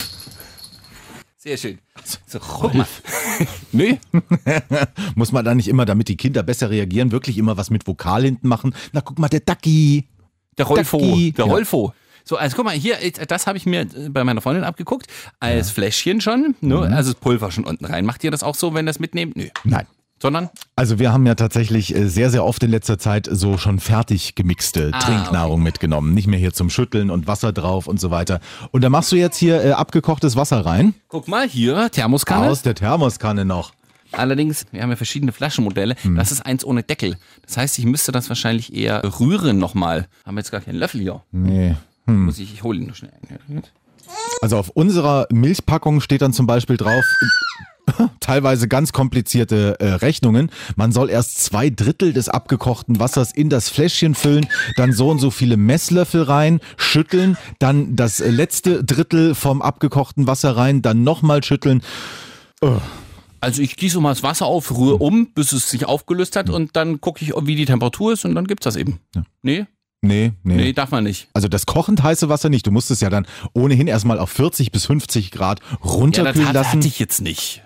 [1.37, 1.79] Sehr schön.
[2.27, 2.39] So,
[2.73, 2.87] mal.
[3.73, 3.95] Nö,
[5.15, 8.23] Muss man da nicht immer, damit die Kinder besser reagieren, wirklich immer was mit Vokal
[8.23, 8.73] hinten machen?
[8.93, 10.07] Na, guck mal, der Ducky.
[10.57, 10.99] der Rolfo.
[10.99, 11.33] Ducky.
[11.33, 11.51] Der Ja.
[11.51, 11.93] Rolfo.
[12.23, 15.07] So, also guck mal, hier, das habe ich mir äh, bei meiner Freundin abgeguckt.
[15.41, 16.79] Als Fläschchen schon, ne?
[16.95, 18.05] also das Pulver schon unten rein.
[18.05, 19.35] Macht ihr das auch so, wenn ihr das mitnehmt?
[19.35, 19.49] Nö.
[19.65, 19.87] Nein.
[20.21, 20.49] Sondern?
[20.75, 24.35] Also wir haben ja tatsächlich äh, sehr, sehr oft in letzter Zeit so schon fertig
[24.35, 26.13] gemixte Ah, Trinknahrung mitgenommen.
[26.13, 28.39] Nicht mehr hier zum Schütteln und Wasser drauf und so weiter.
[28.71, 30.93] Und da machst du jetzt hier äh, abgekochtes Wasser rein.
[31.07, 32.49] Guck mal, hier, Thermoskanne.
[32.49, 33.73] Aus der Thermoskanne noch.
[34.11, 35.95] Allerdings, wir haben ja verschiedene Flaschenmodelle.
[36.01, 36.15] Hm.
[36.17, 37.17] Das ist eins ohne Deckel.
[37.45, 40.07] Das heißt, ich müsste das wahrscheinlich eher rühren nochmal.
[40.25, 41.23] Haben wir jetzt gar keinen Löffel hier.
[41.31, 41.75] Nee.
[42.05, 43.13] Muss ich, ich hole ihn nur schnell.
[44.41, 47.05] Also auf unserer Milchpackung steht dann zum Beispiel drauf,
[48.19, 50.51] teilweise ganz komplizierte äh, Rechnungen.
[50.75, 55.19] Man soll erst zwei Drittel des abgekochten Wassers in das Fläschchen füllen, dann so und
[55.19, 61.43] so viele Messlöffel rein, schütteln, dann das letzte Drittel vom abgekochten Wasser rein, dann nochmal
[61.43, 61.81] schütteln.
[63.39, 66.75] Also ich gieße mal das Wasser auf, rühre um, bis es sich aufgelöst hat und
[66.75, 68.99] dann gucke ich, wie die Temperatur ist und dann gibt's das eben.
[69.41, 69.65] Nee?
[70.03, 70.55] Nee, nee.
[70.55, 71.27] Nee, darf man nicht.
[71.33, 72.65] Also das kochend heiße Wasser nicht.
[72.65, 76.47] Du musst es ja dann ohnehin erstmal auf 40 bis 50 Grad Ja, das runterkühlen
[76.47, 76.77] hat, lassen.
[76.77, 77.63] hatte ich jetzt nicht.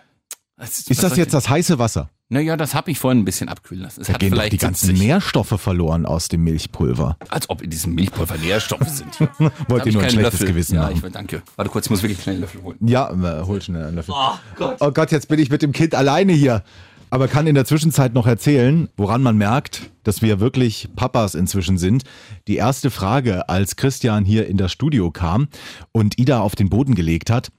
[0.57, 2.09] Das Ist das jetzt das heiße Wasser?
[2.29, 4.01] Naja, das habe ich vorhin ein bisschen abkühlen lassen.
[4.01, 5.05] Es Da hat gehen doch vielleicht die ganzen 70.
[5.05, 7.17] Nährstoffe verloren aus dem Milchpulver.
[7.29, 9.19] Als ob in diesem Milchpulver Nährstoffe sind.
[9.67, 10.47] Wollt ihr nur ein schlechtes Löffel.
[10.47, 10.95] Gewissen ja, machen?
[10.95, 11.43] ich will, danke.
[11.55, 12.77] Warte kurz, ich muss wirklich schnell einen Löffel holen.
[12.81, 14.15] Ja, äh, hol schnell einen Löffel.
[14.17, 14.77] Oh Gott.
[14.79, 16.63] Oh Gott, jetzt bin ich mit dem Kind alleine hier.
[17.11, 21.77] Aber kann in der Zwischenzeit noch erzählen, woran man merkt, dass wir wirklich Papas inzwischen
[21.77, 22.03] sind.
[22.47, 25.47] Die erste Frage, als Christian hier in das Studio kam
[25.91, 27.51] und Ida auf den Boden gelegt hat,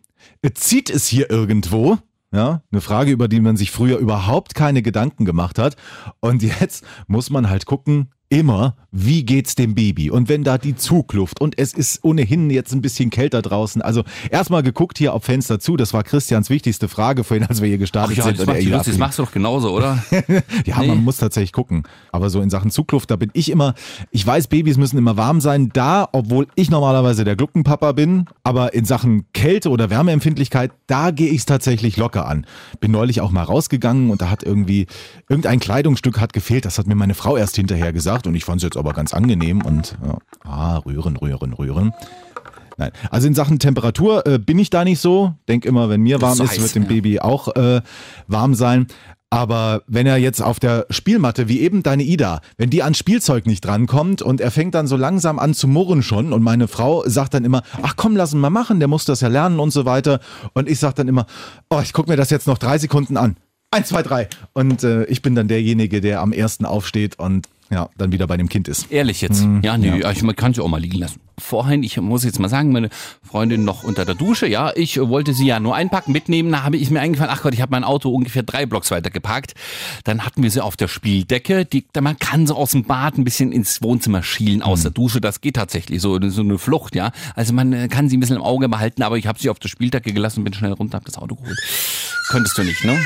[0.54, 1.98] zieht es hier irgendwo?
[2.37, 5.75] Ja, eine Frage, über die man sich früher überhaupt keine Gedanken gemacht hat.
[6.20, 10.11] Und jetzt muss man halt gucken, immer, wie geht's dem Baby?
[10.11, 13.81] Und wenn da die Zugluft und es ist ohnehin jetzt ein bisschen kälter draußen.
[13.81, 15.77] Also erstmal geguckt hier, ob Fenster zu.
[15.77, 18.38] Das war Christians wichtigste Frage vorhin, als wir hier Ach gestartet ja, sind.
[18.38, 20.03] das, macht die Lust, das machst du doch genauso, oder?
[20.66, 20.88] Ja, Nee.
[20.88, 21.85] man muss tatsächlich gucken.
[22.12, 23.75] Aber so in Sachen Zugluft, da bin ich immer,
[24.11, 28.75] ich weiß, Babys müssen immer warm sein, da, obwohl ich normalerweise der Gluckenpapa bin, aber
[28.75, 32.46] in Sachen Kälte oder Wärmeempfindlichkeit, da gehe ich es tatsächlich locker an.
[32.81, 34.87] Bin neulich auch mal rausgegangen und da hat irgendwie,
[35.29, 38.58] irgendein Kleidungsstück hat gefehlt, das hat mir meine Frau erst hinterher gesagt und ich fand
[38.58, 41.92] es jetzt aber ganz angenehm und ja, ah, rühren, rühren, rühren.
[42.78, 45.34] Nein, also in Sachen Temperatur äh, bin ich da nicht so.
[45.48, 46.88] Denk immer, wenn mir Das warm ist so ist, wird dem ja.
[46.88, 47.80] Baby auch äh,
[48.26, 48.86] warm sein.
[49.28, 53.46] Aber wenn er jetzt auf der Spielmatte, wie eben deine Ida, wenn die ans Spielzeug
[53.46, 57.02] nicht drankommt und er fängt dann so langsam an zu murren schon und meine Frau
[57.08, 59.72] sagt dann immer, ach komm, lass ihn mal machen, der muss das ja lernen und
[59.72, 60.20] so weiter.
[60.52, 61.26] Und ich sag dann immer,
[61.70, 63.36] oh, ich guck mir das jetzt noch drei Sekunden an.
[63.72, 64.28] Eins, zwei, drei.
[64.52, 68.37] Und äh, ich bin dann derjenige, der am ersten aufsteht und ja, dann wieder bei
[68.37, 68.90] dem Kind ist.
[68.92, 69.44] Ehrlich jetzt.
[69.44, 69.61] Mhm.
[69.62, 71.20] ja, nee, ich, man kann sie auch mal liegen lassen.
[71.38, 72.88] Vorhin, ich muss jetzt mal sagen, meine
[73.22, 76.79] Freundin noch unter der Dusche, ja, ich wollte sie ja nur einpacken, mitnehmen, da habe
[76.79, 79.52] ich mir eingefallen, ach Gott, ich habe mein Auto ungefähr drei Blocks weiter geparkt.
[80.05, 83.24] Dann hatten wir sie auf der Spieldecke, die, man kann so aus dem Bad ein
[83.24, 84.83] bisschen ins Wohnzimmer schielen, aus Mhm.
[84.85, 87.11] der Dusche, das geht tatsächlich, so, so eine Flucht, ja.
[87.35, 89.59] Also man äh, kann sie ein bisschen im Auge behalten, aber ich habe sie auf
[89.59, 91.59] der Spieldecke gelassen und bin schnell runter, habe das Auto geholt.
[92.31, 92.96] Könntest du nicht, ne?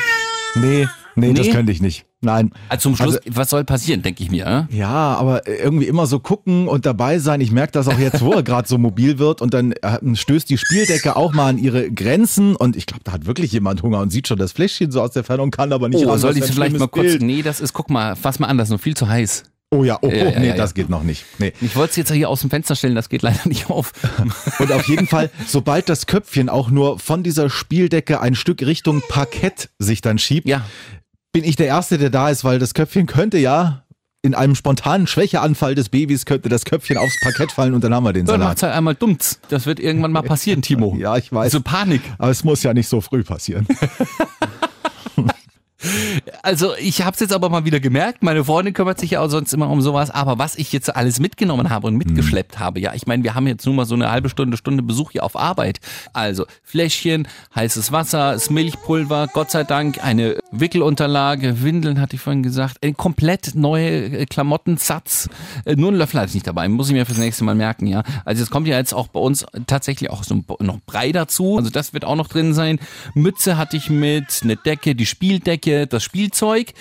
[0.54, 1.52] Nee, nee, das Nee?
[1.52, 2.06] könnte ich nicht.
[2.22, 2.50] Nein.
[2.68, 4.76] Also zum Schluss, was soll passieren, denke ich mir, äh?
[4.76, 7.40] Ja, aber irgendwie immer so gucken und dabei sein.
[7.40, 10.50] Ich merke das auch jetzt, wo er gerade so mobil wird und dann äh, stößt
[10.50, 14.00] die Spieldecke auch mal an ihre Grenzen und ich glaube, da hat wirklich jemand Hunger
[14.00, 16.18] und sieht schon das Fläschchen so aus der Ferne und kann aber nicht Oh, ran.
[16.18, 17.06] soll ich vielleicht mal kurz.
[17.06, 17.22] Bild.
[17.22, 19.44] Nee, das ist, guck mal, fass mal an, das ist noch viel zu heiß.
[19.72, 21.24] Oh ja, oh, Ja, oh ja, nee, ja, das geht noch nicht.
[21.38, 21.52] Nee.
[21.60, 23.92] Ich wollte es jetzt hier aus dem Fenster stellen, das geht leider nicht auf.
[24.58, 29.00] Und auf jeden Fall, sobald das Köpfchen auch nur von dieser Spieldecke ein Stück Richtung
[29.08, 30.48] Parkett sich dann schiebt,
[31.32, 33.84] bin ich der Erste, der da ist, weil das Köpfchen könnte ja
[34.22, 38.04] in einem spontanen Schwächeanfall des Babys könnte das Köpfchen aufs Parkett fallen und dann haben
[38.04, 38.48] wir den dann Salat.
[38.48, 39.40] macht's halt einmal dummts.
[39.48, 40.94] Das wird irgendwann mal passieren, Timo.
[40.98, 41.52] Ja, ich weiß.
[41.52, 42.02] So Panik.
[42.18, 43.66] Aber es muss ja nicht so früh passieren.
[46.42, 49.28] Also ich habe es jetzt aber mal wieder gemerkt, meine Freundin kümmert sich ja auch
[49.28, 52.94] sonst immer um sowas, aber was ich jetzt alles mitgenommen habe und mitgeschleppt habe, ja,
[52.94, 55.36] ich meine, wir haben jetzt nur mal so eine halbe Stunde, Stunde Besuch hier auf
[55.36, 55.80] Arbeit.
[56.12, 62.42] Also Fläschchen, heißes Wasser, das Milchpulver, Gott sei Dank, eine Wickelunterlage, Windeln hatte ich vorhin
[62.42, 65.28] gesagt, ein komplett neue äh, Klamottensatz,
[65.64, 67.86] Äh, nur ein Löffel hatte ich nicht dabei, muss ich mir fürs nächste Mal merken,
[67.86, 68.02] ja.
[68.24, 71.70] Also es kommt ja jetzt auch bei uns tatsächlich auch so noch Brei dazu, also
[71.70, 72.78] das wird auch noch drin sein.
[73.14, 76.74] Mütze hatte ich mit, eine Decke, die Spieldecke, das Spielzeug.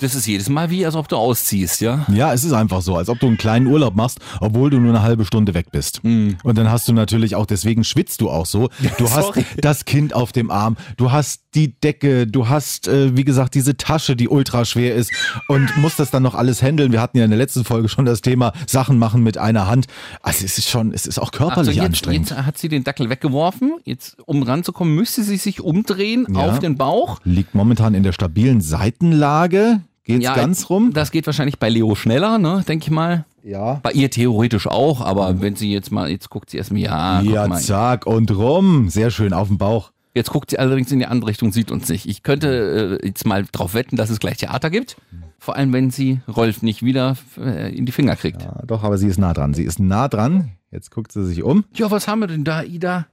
[0.00, 2.06] Das ist jedes Mal wie, als ob du ausziehst, ja.
[2.12, 4.90] Ja, es ist einfach so, als ob du einen kleinen Urlaub machst, obwohl du nur
[4.90, 6.00] eine halbe Stunde weg bist.
[6.02, 8.68] Und dann hast du natürlich auch, deswegen schwitzt du auch so.
[8.98, 13.24] Du hast das Kind auf dem Arm, du hast die Decke, du hast, äh, wie
[13.24, 15.10] gesagt, diese Tasche, die ultra schwer ist
[15.48, 16.92] und musst das dann noch alles handeln.
[16.92, 19.86] Wir hatten ja in der letzten Folge schon das Thema Sachen machen mit einer Hand.
[20.22, 22.30] Also es ist schon, es ist auch körperlich Also jetzt, anstrengend.
[22.30, 23.74] jetzt hat sie den Dackel weggeworfen.
[23.84, 26.40] Jetzt, um ranzukommen, müsste sie sich umdrehen Ja.
[26.50, 27.18] auf den Bauch.
[27.24, 29.80] Liegt momentan in der stabilen Seitenlage.
[30.04, 30.92] Geht's ganz rum?
[30.92, 33.24] Das geht wahrscheinlich bei Leo schneller, ne, denke ich mal.
[33.42, 33.80] Ja.
[33.82, 37.48] Bei ihr theoretisch auch, aber wenn sie jetzt mal, jetzt guckt sie erstmal, ja, Ja,
[37.48, 37.60] mal.
[37.60, 38.88] zack und rum.
[38.88, 39.90] Sehr schön auf dem Bauch.
[40.14, 42.06] Jetzt guckt sie allerdings in die andere Richtung, sieht uns nicht.
[42.08, 44.96] Ich könnte äh, jetzt mal drauf wetten, dass es gleich Theater gibt.
[45.38, 48.42] Vor allem, wenn sie Rolf nicht wieder äh, in die Finger kriegt.
[48.42, 48.54] Ja.
[48.56, 49.54] Ja, doch, aber sie ist nah dran.
[49.54, 50.52] Sie ist nah dran.
[50.70, 51.64] Jetzt guckt sie sich um.
[51.78, 53.06] was haben wir denn da, Ida?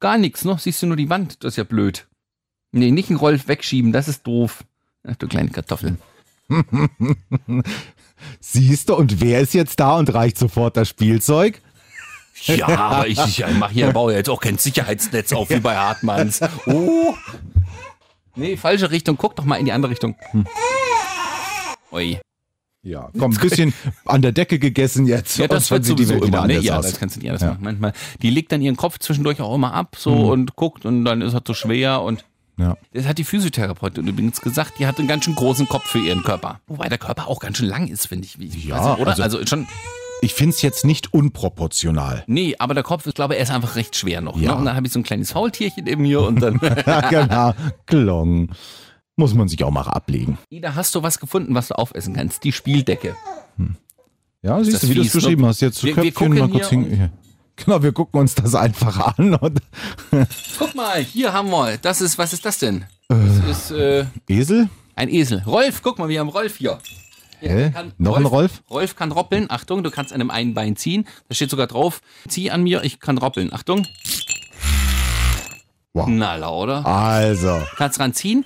[0.00, 1.44] Gar nichts, noch siehst du nur die Wand.
[1.44, 2.06] Das ist ja blöd.
[2.72, 4.64] Nee, nicht einen Rolf wegschieben, das ist doof.
[5.04, 5.96] Ach, du kleine Kartoffel.
[8.40, 11.60] Siehst du, und wer ist jetzt da und reicht sofort das Spielzeug?
[12.44, 16.40] Ja, aber ich, ich mache hier, baue jetzt auch kein Sicherheitsnetz auf wie bei Hartmanns.
[16.66, 17.14] Oh.
[18.34, 19.16] Nee, falsche Richtung.
[19.16, 20.16] Guck doch mal in die andere Richtung.
[21.92, 22.18] Ui.
[22.84, 23.72] Ja, komm, ein bisschen
[24.06, 25.38] an der Decke gegessen jetzt.
[25.38, 26.58] Ja, das wird die sowieso wieder immer, ne?
[26.58, 26.86] Ja, aus.
[26.86, 27.50] das kannst du nicht anders Ja.
[27.50, 27.62] machen.
[27.62, 31.22] Manchmal, die legt dann ihren Kopf zwischendurch auch immer ab so und guckt und dann
[31.22, 32.24] ist er zu schwer und
[32.58, 32.76] Ja.
[32.92, 36.22] das hat die Physiotherapeutin übrigens gesagt, die hat einen ganz schön großen Kopf für ihren
[36.22, 36.60] Körper.
[36.66, 38.38] Wobei der Körper auch ganz schön lang ist, finde ich.
[38.38, 39.10] Wie, Ja, weiß oder?
[39.10, 39.66] also- Also, schon,
[40.20, 42.22] Ich find's jetzt nicht unproportional.
[42.26, 44.36] nee, aber der Kopf, ich glaube, er ist einfach recht schwer noch.
[44.38, 44.52] Ja.
[44.52, 44.56] Ne?
[44.58, 46.60] Und dann habe ich so ein kleines Faultierchen eben hier und dann.
[47.10, 47.54] Genau.
[47.86, 48.50] Klong.
[49.16, 50.38] Muss man sich auch mal ablegen.
[50.48, 52.44] Ida, hast du was gefunden, was du aufessen kannst?
[52.44, 53.16] Die Spieldecke.
[54.42, 55.20] Ja, siehst du, wie du es fies, ne?
[55.20, 55.60] beschrieben hast.
[55.60, 57.10] Jetzt Wir- wir Köpfchen gucken mal kurz hin.
[57.56, 59.34] Genau, wir gucken uns das einfach an.
[59.34, 59.60] Und
[60.58, 61.78] Guck mal, hier haben wir.
[61.78, 62.84] Das ist, was ist das denn?
[63.08, 64.68] Das ist äh, Esel?
[64.96, 65.42] ein Esel.
[65.46, 66.78] Rolf, guck mal, wir haben Rolf hier.
[67.40, 67.72] Hä?
[67.98, 68.62] Noch ein Rolf?
[68.70, 69.50] Rolf kann roppeln.
[69.50, 71.06] Achtung, du kannst an dem einen Bein ziehen.
[71.28, 73.52] Da steht sogar drauf, zieh an mir, ich kann roppeln.
[73.52, 73.86] Achtung.
[75.92, 76.06] Wow.
[76.08, 76.86] Na, lauter.
[76.86, 78.44] Also, Kannst dran ziehen,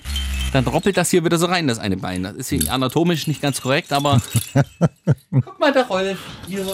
[0.51, 2.23] dann roppelt das hier wieder so rein, das eine Bein.
[2.23, 4.19] Das ist hier anatomisch nicht ganz korrekt, aber.
[5.31, 6.19] Guck mal, der Rolf.
[6.47, 6.65] Hier.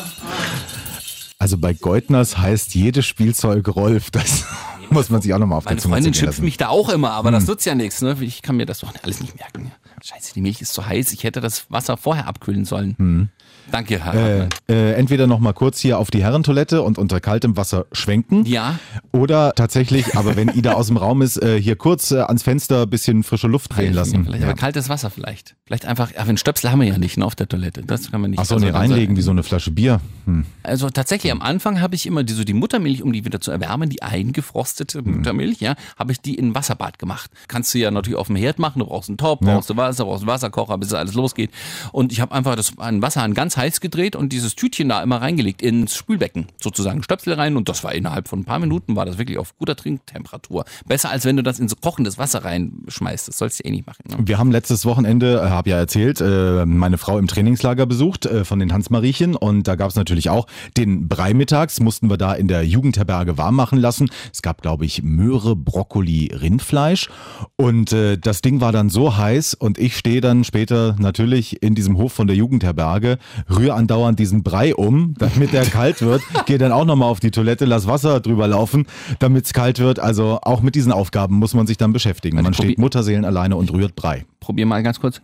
[1.44, 4.12] Also bei Geutners heißt jedes Spielzeug Rolf.
[4.12, 4.46] Das
[4.90, 6.88] muss man sich auch nochmal auf Meine der Zunge Freundin zergehen schimpft mich da auch
[6.88, 7.34] immer, aber Hm.
[7.34, 8.02] das nutzt ja nichts.
[8.02, 8.16] Ne?
[8.22, 9.74] Ich kann mir das doch alles nicht merken.
[10.06, 11.14] Scheiße, die Milch ist zu heiß.
[11.14, 13.30] Ich hätte das Wasser vorher abkühlen sollen.
[13.72, 14.14] Danke, Herr.
[14.44, 14.50] Hm.
[14.68, 18.46] Äh, äh, entweder noch mal kurz hier auf die Herrentoilette und unter kaltem Wasser schwenken.
[18.46, 18.78] Ja.
[19.14, 22.82] Oder tatsächlich, aber wenn Ida aus dem Raum ist, äh, hier kurz äh, ans Fenster
[22.82, 24.26] ein bisschen frische Luft drehen lassen.
[24.26, 24.50] Vielleicht, Ja.
[24.50, 25.56] Aber kaltes Wasser vielleicht.
[25.66, 27.84] Vielleicht einfach, ja, wenn Stöpsel haben wir ja nicht ne, auf der Toilette.
[27.84, 28.40] Das kann man nicht.
[28.42, 30.02] Ach so, also, nee, reinlegen wie so eine Flasche Bier.
[30.26, 30.46] Hm.
[30.64, 33.52] Also tatsächlich am Anfang habe ich immer die, so die Muttermilch, um die wieder zu
[33.52, 35.18] erwärmen, die eingefrostete Mhm.
[35.18, 37.32] Muttermilch, ja, habe ich die in ein Wasserbad gemacht.
[37.48, 39.54] Kannst du ja natürlich auf dem Herd machen, du brauchst einen Topf, Ja.
[39.56, 41.52] brauchst du Wasser, brauchst einen Wasserkocher, bis es alles losgeht.
[41.92, 45.22] Und ich habe einfach das an Wasserhahn ganz heiß gedreht und dieses Tütchen da immer
[45.22, 49.06] reingelegt ins Spülbecken, sozusagen Stöpsel rein und das war innerhalb von ein paar Minuten war
[49.06, 50.66] das wirklich auf guter Trinktemperatur.
[50.86, 53.28] Besser als wenn du das in so kochendes Wasser reinschmeißt.
[53.28, 54.04] Das sollst du eh nicht machen.
[54.10, 54.18] Ne?
[54.20, 58.46] Wir haben letztes Wochenende, äh, habe ja erzählt, äh, meine Frau im Trainingslager besucht äh,
[58.46, 62.34] von den Hans-Mariechen und da gab es natürlich auch den Brei mittags, mussten wir da
[62.34, 64.10] in der Jugendherberge warm machen lassen.
[64.32, 67.10] Es gab, glaube ich, Möhre, Brokkoli, Rindfleisch
[67.56, 71.76] und äh, das Ding war dann so heiß und ich stehe dann später natürlich in
[71.76, 73.18] diesem Hof von der Jugendherberge,
[73.50, 77.32] rühre andauernd diesen Brei um, damit der kalt wird, gehe dann auch nochmal auf die
[77.32, 78.86] Toilette, lass Wasser drüber laufen,
[79.20, 80.00] damit es kalt wird.
[80.00, 82.38] Also auch mit diesen Aufgaben muss man sich dann beschäftigen.
[82.38, 84.26] Also Man steht Mutterseelen alleine und rührt Brei.
[84.40, 85.22] Probier mal ganz kurz.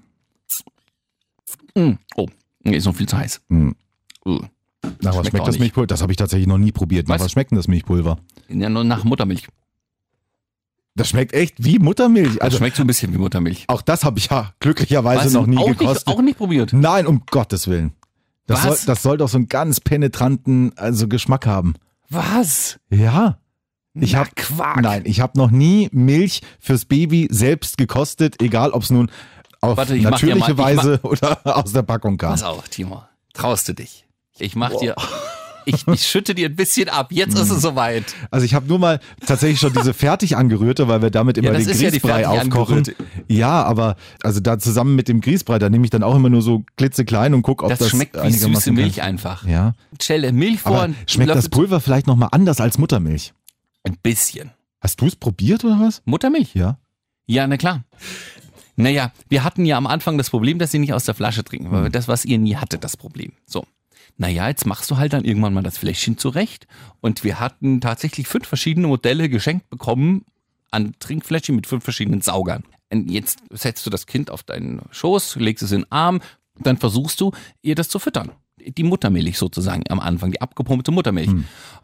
[1.76, 1.94] Mm.
[2.18, 2.28] Oh,
[2.64, 3.42] nee, ist noch viel zu heiß.
[3.48, 3.70] Mm.
[4.26, 4.40] Uh.
[5.02, 5.60] Nach was Schmeckt schmeckt das.
[5.60, 5.88] Milchpulver?
[5.88, 7.08] Das habe ich tatsächlich noch nie probiert.
[7.08, 7.24] Nach Was?
[7.24, 8.18] was schmeckt denn das Milchpulver?
[8.50, 9.48] Ja, nur nach Muttermilch.
[11.00, 12.34] Das schmeckt echt wie Muttermilch.
[12.36, 13.66] Das Also schmeckt so ein bisschen wie Muttermilch.
[13.68, 15.34] auch das habe ich ja glücklicherweise Was?
[15.34, 16.08] noch nie auch gekostet.
[16.08, 16.74] Nicht, auch nicht probiert.
[16.74, 17.94] Nein, um Gottes Willen.
[18.48, 21.76] Das soll, das soll doch so einen ganz penetranten also Geschmack haben.
[22.10, 22.80] Was?
[22.90, 23.38] Ja.
[23.94, 24.82] Ich Na, habe Quark.
[24.82, 29.12] Nein, ich habe noch nie Milch fürs Baby selbst gekostet, egal ob es nun
[29.62, 32.32] auf Warte, natürliche mal- Weise oder aus der Packung kam.
[32.32, 33.04] Pass auf, Timo.
[33.34, 34.06] Traust du dich?
[34.38, 34.96] Ich mach dir.
[35.66, 37.12] Ich, ich schütte dir ein bisschen ab.
[37.12, 38.06] Jetzt ist es soweit.
[38.32, 41.62] Also ich habe nur mal tatsächlich schon diese fertig angerührte, weil wir damit immer den
[41.68, 42.78] ja die Grießbrei fertig aufkochen.
[42.78, 42.96] angerührte.
[43.28, 46.42] Ja, aber also da zusammen mit dem Grießbrei, da nehme ich dann auch immer nur
[46.42, 49.06] so klitzeklein und gucke, ob das, Das schmeckt wie süße Milch kann.
[49.06, 49.46] einfach.
[49.46, 49.74] Ja.
[50.02, 50.84] Stelle Milch vor.
[50.84, 53.34] Aber schmeckt das Pulver vielleicht nochmal anders als Muttermilch?
[53.84, 54.52] Ein bisschen.
[54.82, 56.02] Hast du es probiert oder was?
[56.06, 56.54] Muttermilch?
[56.56, 56.78] Ja.
[57.28, 57.84] Ja, na klar.
[58.76, 61.70] Naja, wir hatten ja am Anfang das Problem, dass sie nicht aus der Flasche trinken,
[61.70, 63.34] weil das, was ihr nie hattet, das Problem.
[63.46, 63.66] So.
[64.20, 66.68] Naja, jetzt machst du halt dann irgendwann mal das Fläschchen zurecht.
[67.00, 70.26] Und wir hatten tatsächlich fünf verschiedene Modelle geschenkt bekommen
[70.72, 72.64] an Trinkfläschchen mit fünf verschiedenen Saugern.
[72.92, 76.20] Und jetzt setzt du das Kind auf deinen Schoß, legst es in den Arm,
[76.60, 78.34] dann versuchst du, ihr das zu füttern.
[78.58, 81.30] Die Muttermilch sozusagen am Anfang, die abgepumpte Muttermilch.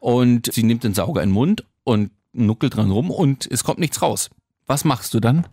[0.02, 3.80] Und sie nimmt den Sauger in den Mund und nuckelt dran rum und es kommt
[3.80, 4.30] nichts raus.
[4.68, 5.48] Was machst du dann?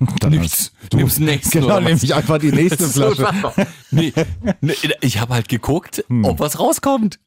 [0.20, 0.72] Dann Nichts.
[0.90, 3.28] Du, Nimmst nächsten genau, nehme ich einfach die nächste Flasche.
[3.90, 4.12] nee,
[4.60, 7.18] nee, ich habe halt geguckt, ob was rauskommt.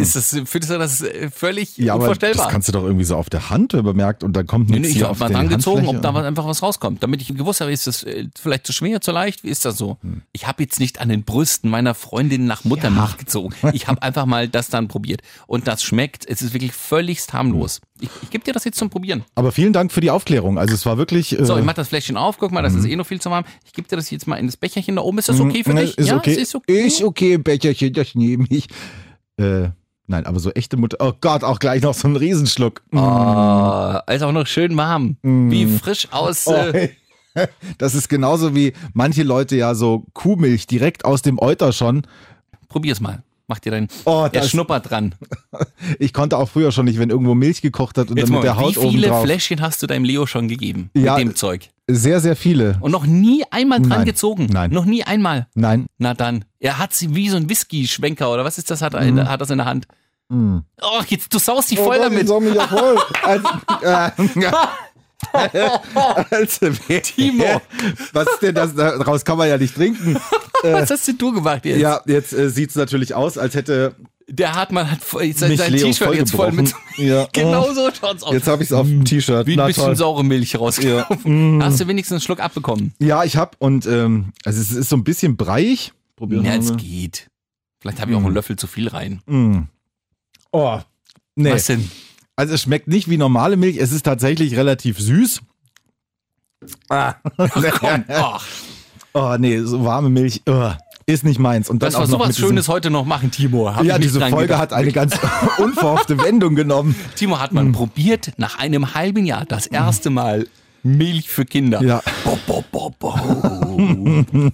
[0.00, 2.44] Ist das, findest du das äh, völlig Ja, aber unvorstellbar?
[2.44, 4.88] das kannst du doch irgendwie so auf der Hand bemerkt und dann kommt Nee, nichts
[4.88, 5.96] nee, ich hier auf mal die dran gezogen, Handfläche.
[5.98, 7.02] ob da was, einfach was rauskommt.
[7.02, 9.76] Damit ich gewusst habe, ist das äh, vielleicht zu schwer, zu leicht, wie ist das
[9.76, 9.98] so?
[10.02, 10.22] Hm.
[10.32, 13.54] Ich habe jetzt nicht an den Brüsten meiner Freundin nach Muttermilch gezogen.
[13.72, 15.22] Ich habe einfach mal das dann probiert.
[15.46, 17.80] Und das schmeckt, es ist wirklich völligst harmlos.
[18.00, 19.24] Ich, ich gebe dir das jetzt zum Probieren.
[19.36, 20.58] Aber vielen Dank für die Aufklärung.
[20.58, 21.38] Also es war wirklich.
[21.38, 23.30] Äh, So, ich mach das Fläschchen auf, guck mal, das ist eh noch viel zu
[23.30, 23.44] warm.
[23.64, 25.18] Ich gebe dir das jetzt mal in das Becherchen da oben.
[25.18, 25.96] Ist das okay für ne, dich?
[25.98, 26.32] Ist ja, okay.
[26.32, 26.86] es ist okay.
[26.86, 28.66] Ist okay, Becherchen, das nehme ich.
[29.38, 29.70] Äh,
[30.06, 30.98] nein, aber so echte Mutter.
[31.00, 32.82] Oh Gott, auch gleich noch so ein Riesenschluck.
[32.92, 35.16] Oh, ist auch noch schön warm.
[35.22, 36.46] Wie frisch aus.
[36.46, 36.96] Oh, Äh, hey.
[37.78, 42.02] Das ist genauso wie manche Leute ja so Kuhmilch direkt aus dem Euter schon.
[42.68, 43.22] probier's mal.
[43.48, 43.88] Mach dir dein.
[44.04, 45.14] Oh, er das- schnuppert dran.
[45.98, 48.44] Ich konnte auch früher schon nicht, wenn irgendwo Milch gekocht hat und Jetzt dann mit
[48.44, 49.24] mal, der wie Haut oben viele drauf.
[49.24, 50.90] Fläschchen hast du deinem Leo schon gegeben?
[50.94, 51.68] Ja, mit dem Zeug.
[51.88, 52.78] Sehr, sehr viele.
[52.80, 54.04] Und noch nie einmal dran Nein.
[54.04, 54.46] gezogen.
[54.50, 54.70] Nein.
[54.70, 55.48] Noch nie einmal.
[55.54, 55.86] Nein.
[55.98, 56.44] Na dann.
[56.60, 58.80] Er hat sie wie so ein Whisky-Schwenker oder was ist das?
[58.80, 59.18] Hat er, Mhm.
[59.18, 59.86] in, hat das in der Hand.
[60.30, 62.30] Oh, jetzt, du saust dich voll Gott, damit.
[62.30, 62.96] ich mich ja voll.
[63.22, 63.48] Also,
[63.82, 64.70] äh, ja.
[66.30, 67.60] also, wer- Timo.
[68.12, 68.74] Was ist denn das?
[68.74, 70.16] Daraus kann man ja nicht trinken.
[70.62, 71.80] Was hast denn du gemacht jetzt?
[71.80, 73.94] Ja, jetzt äh, sieht es natürlich aus, als hätte
[74.28, 76.72] Der Hartmann hat voll- sein, T-Shirt jetzt voll mit.
[76.96, 77.26] Ja.
[77.32, 78.32] Genau so schaut's aus.
[78.32, 79.46] Jetzt habe ich es auf dem T-Shirt.
[79.46, 79.96] wie ein Na bisschen toll.
[79.96, 81.62] saure Milch rausgelaufen.
[81.62, 82.94] Hast du wenigstens einen Schluck abbekommen?
[82.98, 85.92] Ja, ich habe und ähm, also es ist so ein bisschen breiig.
[86.16, 87.26] Probieren Ja, es geht.
[87.80, 89.20] Vielleicht habe ich auch einen Löffel zu viel rein.
[89.26, 89.62] Mm.
[90.52, 90.78] Oh,
[91.34, 91.50] nee.
[91.50, 91.90] Was denn?
[92.36, 95.42] Also es schmeckt nicht wie normale Milch, es ist tatsächlich relativ süß.
[96.88, 97.14] Ah.
[97.78, 98.46] Komm, ach,
[99.12, 100.70] oh nee, so warme Milch oh,
[101.06, 101.68] ist nicht meins.
[101.68, 103.74] Und dann dass auch noch Schönes heute noch machen, Timo.
[103.74, 104.60] Hab Ja, diese Folge gedacht.
[104.60, 105.18] hat eine ganz
[105.58, 106.94] unverhoffte Wendung genommen.
[107.16, 110.46] Timo hat man probiert nach einem halben Jahr das erste Mal
[110.82, 111.82] Milch für Kinder.
[111.82, 112.02] Ja.
[112.46, 113.14] Bo, bo, bo.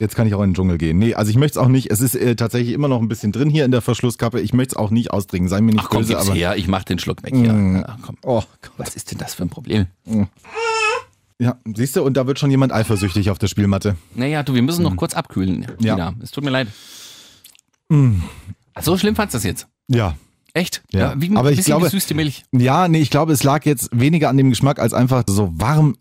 [0.00, 0.98] Jetzt kann ich auch in den Dschungel gehen.
[0.98, 1.90] Nee, also ich möchte es auch nicht.
[1.90, 4.40] Es ist äh, tatsächlich immer noch ein bisschen drin hier in der Verschlusskappe.
[4.40, 5.48] Ich möchte es auch nicht ausdringen.
[5.48, 6.32] Sei mir nicht Ach komm, böse, aber.
[6.34, 7.84] her, ich mach den Schluck weg hier.
[7.86, 8.16] Ach, komm.
[8.22, 8.72] Oh Gott.
[8.78, 9.86] Was ist denn das für ein Problem?
[11.38, 13.96] Ja, siehst du, und da wird schon jemand eifersüchtig auf der Spielmatte.
[14.14, 15.66] Naja, du, wir müssen noch kurz abkühlen.
[15.80, 15.94] Ja.
[15.94, 16.14] Ina.
[16.22, 16.68] Es tut mir leid.
[18.74, 19.66] Ach, so schlimm fandst du das jetzt?
[19.88, 20.16] Ja.
[20.52, 20.82] Echt?
[20.92, 21.14] Ja.
[21.20, 22.44] wie ein Aber ich bisschen glaube- gesüßte Milch.
[22.52, 25.96] Ja, nee, ich glaube, es lag jetzt weniger an dem Geschmack als einfach so warm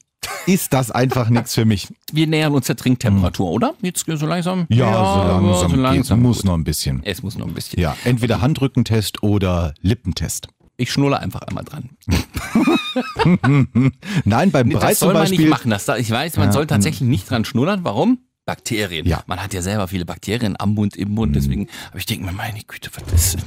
[0.45, 1.87] ist das einfach nichts für mich.
[2.11, 3.73] Wir nähern uns der Trinktemperatur, oder?
[3.81, 4.61] Jetzt so langsam?
[4.61, 4.65] Hm.
[4.69, 6.21] Ja, so langsam, so langsam.
[6.21, 7.01] Muss noch ein bisschen.
[7.03, 7.79] Es muss noch ein bisschen.
[7.79, 10.47] Ja, entweder Handrückentest oder Lippentest.
[10.77, 11.89] Ich schnulle einfach einmal dran.
[14.25, 15.71] Nein, beim Nee, Brei das soll man nicht machen.
[15.71, 17.83] Das, ich weiß, man Ja, soll tatsächlich nicht dran schnullern.
[17.83, 18.19] Warum?
[18.45, 19.05] Bakterien.
[19.05, 19.23] Ja.
[19.27, 21.35] Man hat ja selber viele Bakterien am Mund, im Mund.
[21.35, 23.37] Deswegen, aber ich denke mir, meine Güte, was ist.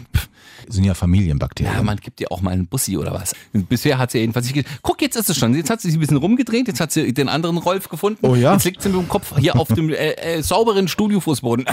[0.69, 1.75] Sind ja Familienbakterien.
[1.75, 3.35] Ja, man gibt dir auch mal einen Bussi oder was.
[3.53, 4.67] Bisher hat sie jedenfalls nicht.
[4.83, 5.55] Guck, jetzt ist es schon.
[5.55, 6.69] Jetzt hat sie sich ein bisschen rumgedreht.
[6.69, 8.27] Jetzt hat sie den anderen Rolf gefunden.
[8.27, 8.53] Oh ja?
[8.55, 11.67] Jetzt liegt sie mit dem Kopf hier auf dem äh, äh, sauberen Studiofußboden.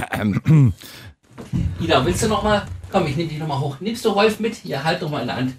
[1.80, 2.66] Ida, willst du noch mal?
[2.92, 3.78] Komm, ich nehme dich noch mal hoch.
[3.80, 4.56] Nimmst du Rolf mit?
[4.56, 5.54] Hier, halt doch mal in der Hand.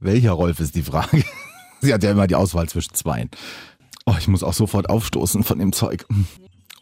[0.00, 1.24] Welcher Rolf ist die Frage?
[1.80, 3.30] Sie hat ja immer die Auswahl zwischen zweien.
[4.06, 6.06] Oh, ich muss auch sofort aufstoßen von dem Zeug.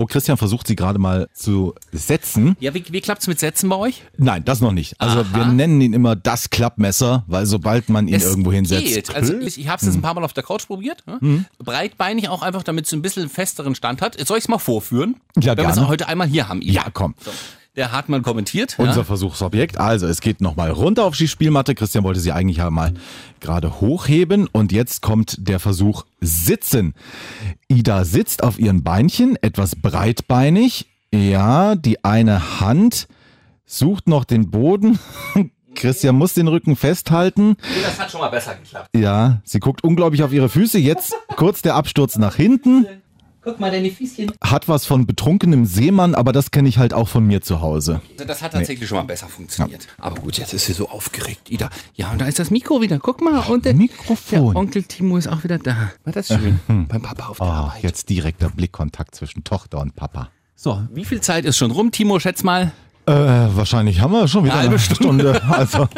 [0.01, 2.57] Oh, Christian versucht sie gerade mal zu setzen.
[2.59, 4.03] Ja, wie, wie klappt's mit Sätzen bei euch?
[4.17, 4.99] Nein, das noch nicht.
[4.99, 5.27] Also Aha.
[5.35, 8.87] wir nennen ihn immer das Klappmesser, weil sobald man ihn Es irgendwo hinsetzt.
[8.87, 9.15] Geht.
[9.15, 11.05] Also ich, ich habe es jetzt ein paar Mal auf der Couch probiert.
[11.07, 11.19] Ja?
[11.59, 14.19] Breitbeinig auch einfach, damit es ein bisschen festeren Stand hat.
[14.19, 15.17] Jetzt soll ich es mal vorführen?
[15.37, 16.63] Ja, Wenn wir es heute einmal hier haben.
[16.63, 16.73] Ida.
[16.73, 17.15] ja, komm.
[17.23, 17.31] So.
[17.81, 18.75] Der Hartmann kommentiert.
[18.77, 19.05] Unser ja?
[19.05, 19.81] Versuchsobjekt.
[19.81, 21.75] Also es geht nochmal runter auf die Spielmatte.
[21.75, 22.93] Christian wollte sie eigentlich ja mal
[23.41, 24.49] gerade hochheben.
[24.53, 26.93] Und jetzt kommt der Versuch Sitzen.
[27.69, 30.91] Ida sitzt auf ihren Beinchen, etwas breitbeinig.
[31.11, 33.09] Ja, die eine Hand
[33.65, 34.99] sucht noch den Boden.
[35.75, 37.57] Christian muss den Rücken festhalten.
[37.63, 38.91] Nee, Das hat schon mal besser geklappt.
[38.95, 40.79] Ja, sie guckt unglaublich auf ihre Füße.
[40.79, 42.85] Jetzt kurz der Absturz nach hinten.
[43.51, 44.31] Guck mal, deine Füßchen.
[44.45, 48.01] Hat was von betrunkenem Seemann, aber das kenne ich halt auch von mir zu Hause.
[48.13, 49.89] Also Das hat tatsächlich schon mal besser funktioniert.
[49.99, 51.69] Aber gut, jetzt ist sie so aufgeregt, Ida.
[51.95, 53.01] Ja, und da ist das Mikro wieder.
[53.01, 53.41] Guck mal.
[53.49, 54.53] Und der, Mikrofon.
[54.53, 55.91] der Onkel Timo ist auch wieder da.
[56.05, 56.61] War das schön?
[56.69, 57.83] Beim Papa auf der Oh, Arbeit.
[57.83, 60.29] jetzt direkter Blickkontakt zwischen Tochter und Papa.
[60.55, 62.21] So, wie viel Zeit ist schon rum, Timo?
[62.21, 62.71] Schätz mal.
[63.07, 65.43] Äh, wahrscheinlich haben wir schon wieder Eine halbe Stunde.
[65.49, 65.89] Also,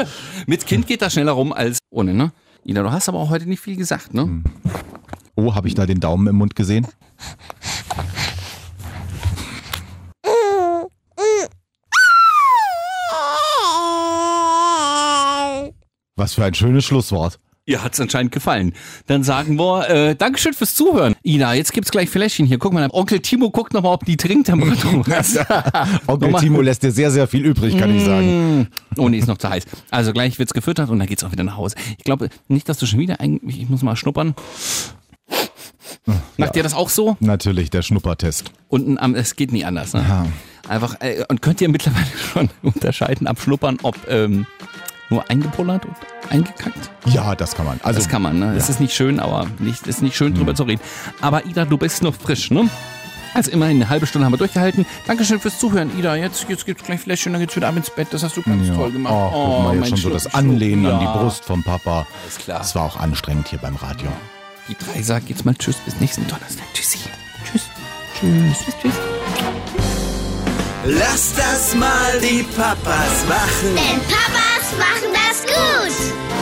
[0.46, 2.32] Mit Kind geht das schneller rum als ohne, ne?
[2.64, 4.42] Ida, du hast aber auch heute nicht viel gesagt, ne?
[5.34, 6.86] oh, habe ich da den Daumen im Mund gesehen?
[16.16, 17.38] Was für ein schönes Schlusswort.
[17.64, 18.74] Ihr hat's anscheinend gefallen.
[19.06, 21.14] Dann sagen wir, äh, Dankeschön fürs Zuhören.
[21.22, 22.58] Ida, jetzt gibt's gleich Fläschchen hier.
[22.58, 25.38] Guck mal, Onkel Timo guckt nochmal, ob die Trinktemperatur ist.
[26.08, 26.32] Onkel.
[26.34, 28.66] Timo lässt dir sehr, sehr viel übrig, kann ich sagen.
[28.98, 29.64] Oh nee, ist noch zu heiß.
[29.90, 31.76] Also gleich wird's gefüttert und dann geht's auch wieder nach Hause.
[31.98, 34.34] Ich glaube nicht, dass du schon wieder eigentlich, ich muss mal schnuppern.
[36.36, 37.16] Macht ihr das auch so?
[37.20, 38.50] Natürlich, der Schnuppertest.
[38.68, 39.92] Unten am, es geht nie anders.
[39.94, 40.26] Ne?
[40.68, 44.46] Einfach, äh, und könnt ihr mittlerweile schon unterscheiden, abschnuppern, ob ähm,
[45.10, 45.94] nur eingepullert und
[46.30, 46.90] eingekackt?
[47.06, 47.80] Ja, das kann man.
[47.82, 48.54] Also, Das kann man, ne?
[48.56, 50.80] Es ist nicht schön, aber nicht, ist nicht schön drüber zu reden.
[51.20, 52.68] Aber Ida, du bist noch frisch, ne?
[53.34, 54.84] Also immerhin eine halbe Stunde haben wir durchgehalten.
[55.06, 56.16] Dankeschön fürs Zuhören, Ida.
[56.16, 58.08] Jetzt, jetzt gibt's gleich Fläschchen, dann geht's wieder ab ins Bett.
[58.10, 58.74] Das hast du ganz ja.
[58.74, 59.14] toll gemacht.
[59.16, 60.34] Oh, guck mal, jetzt mein schon so Schluck, das Schluck.
[60.34, 61.12] Anlehnen an Ja.
[61.12, 62.06] die Brust vom Papa.
[62.24, 62.58] Alles klar.
[62.58, 64.08] Das war auch anstrengend hier beim Radio.
[64.68, 66.64] Die drei sagen jetzt mal Tschüss, bis nächsten Donnerstag.
[66.72, 66.98] Tschüssi.
[67.44, 67.62] Tschüss.
[68.18, 68.58] Tschüss.
[68.64, 68.74] Tschüss.
[68.80, 68.94] Tschüss.
[70.84, 73.74] Lass das mal die Papas machen.
[73.74, 76.41] Denn Papas machen das gut.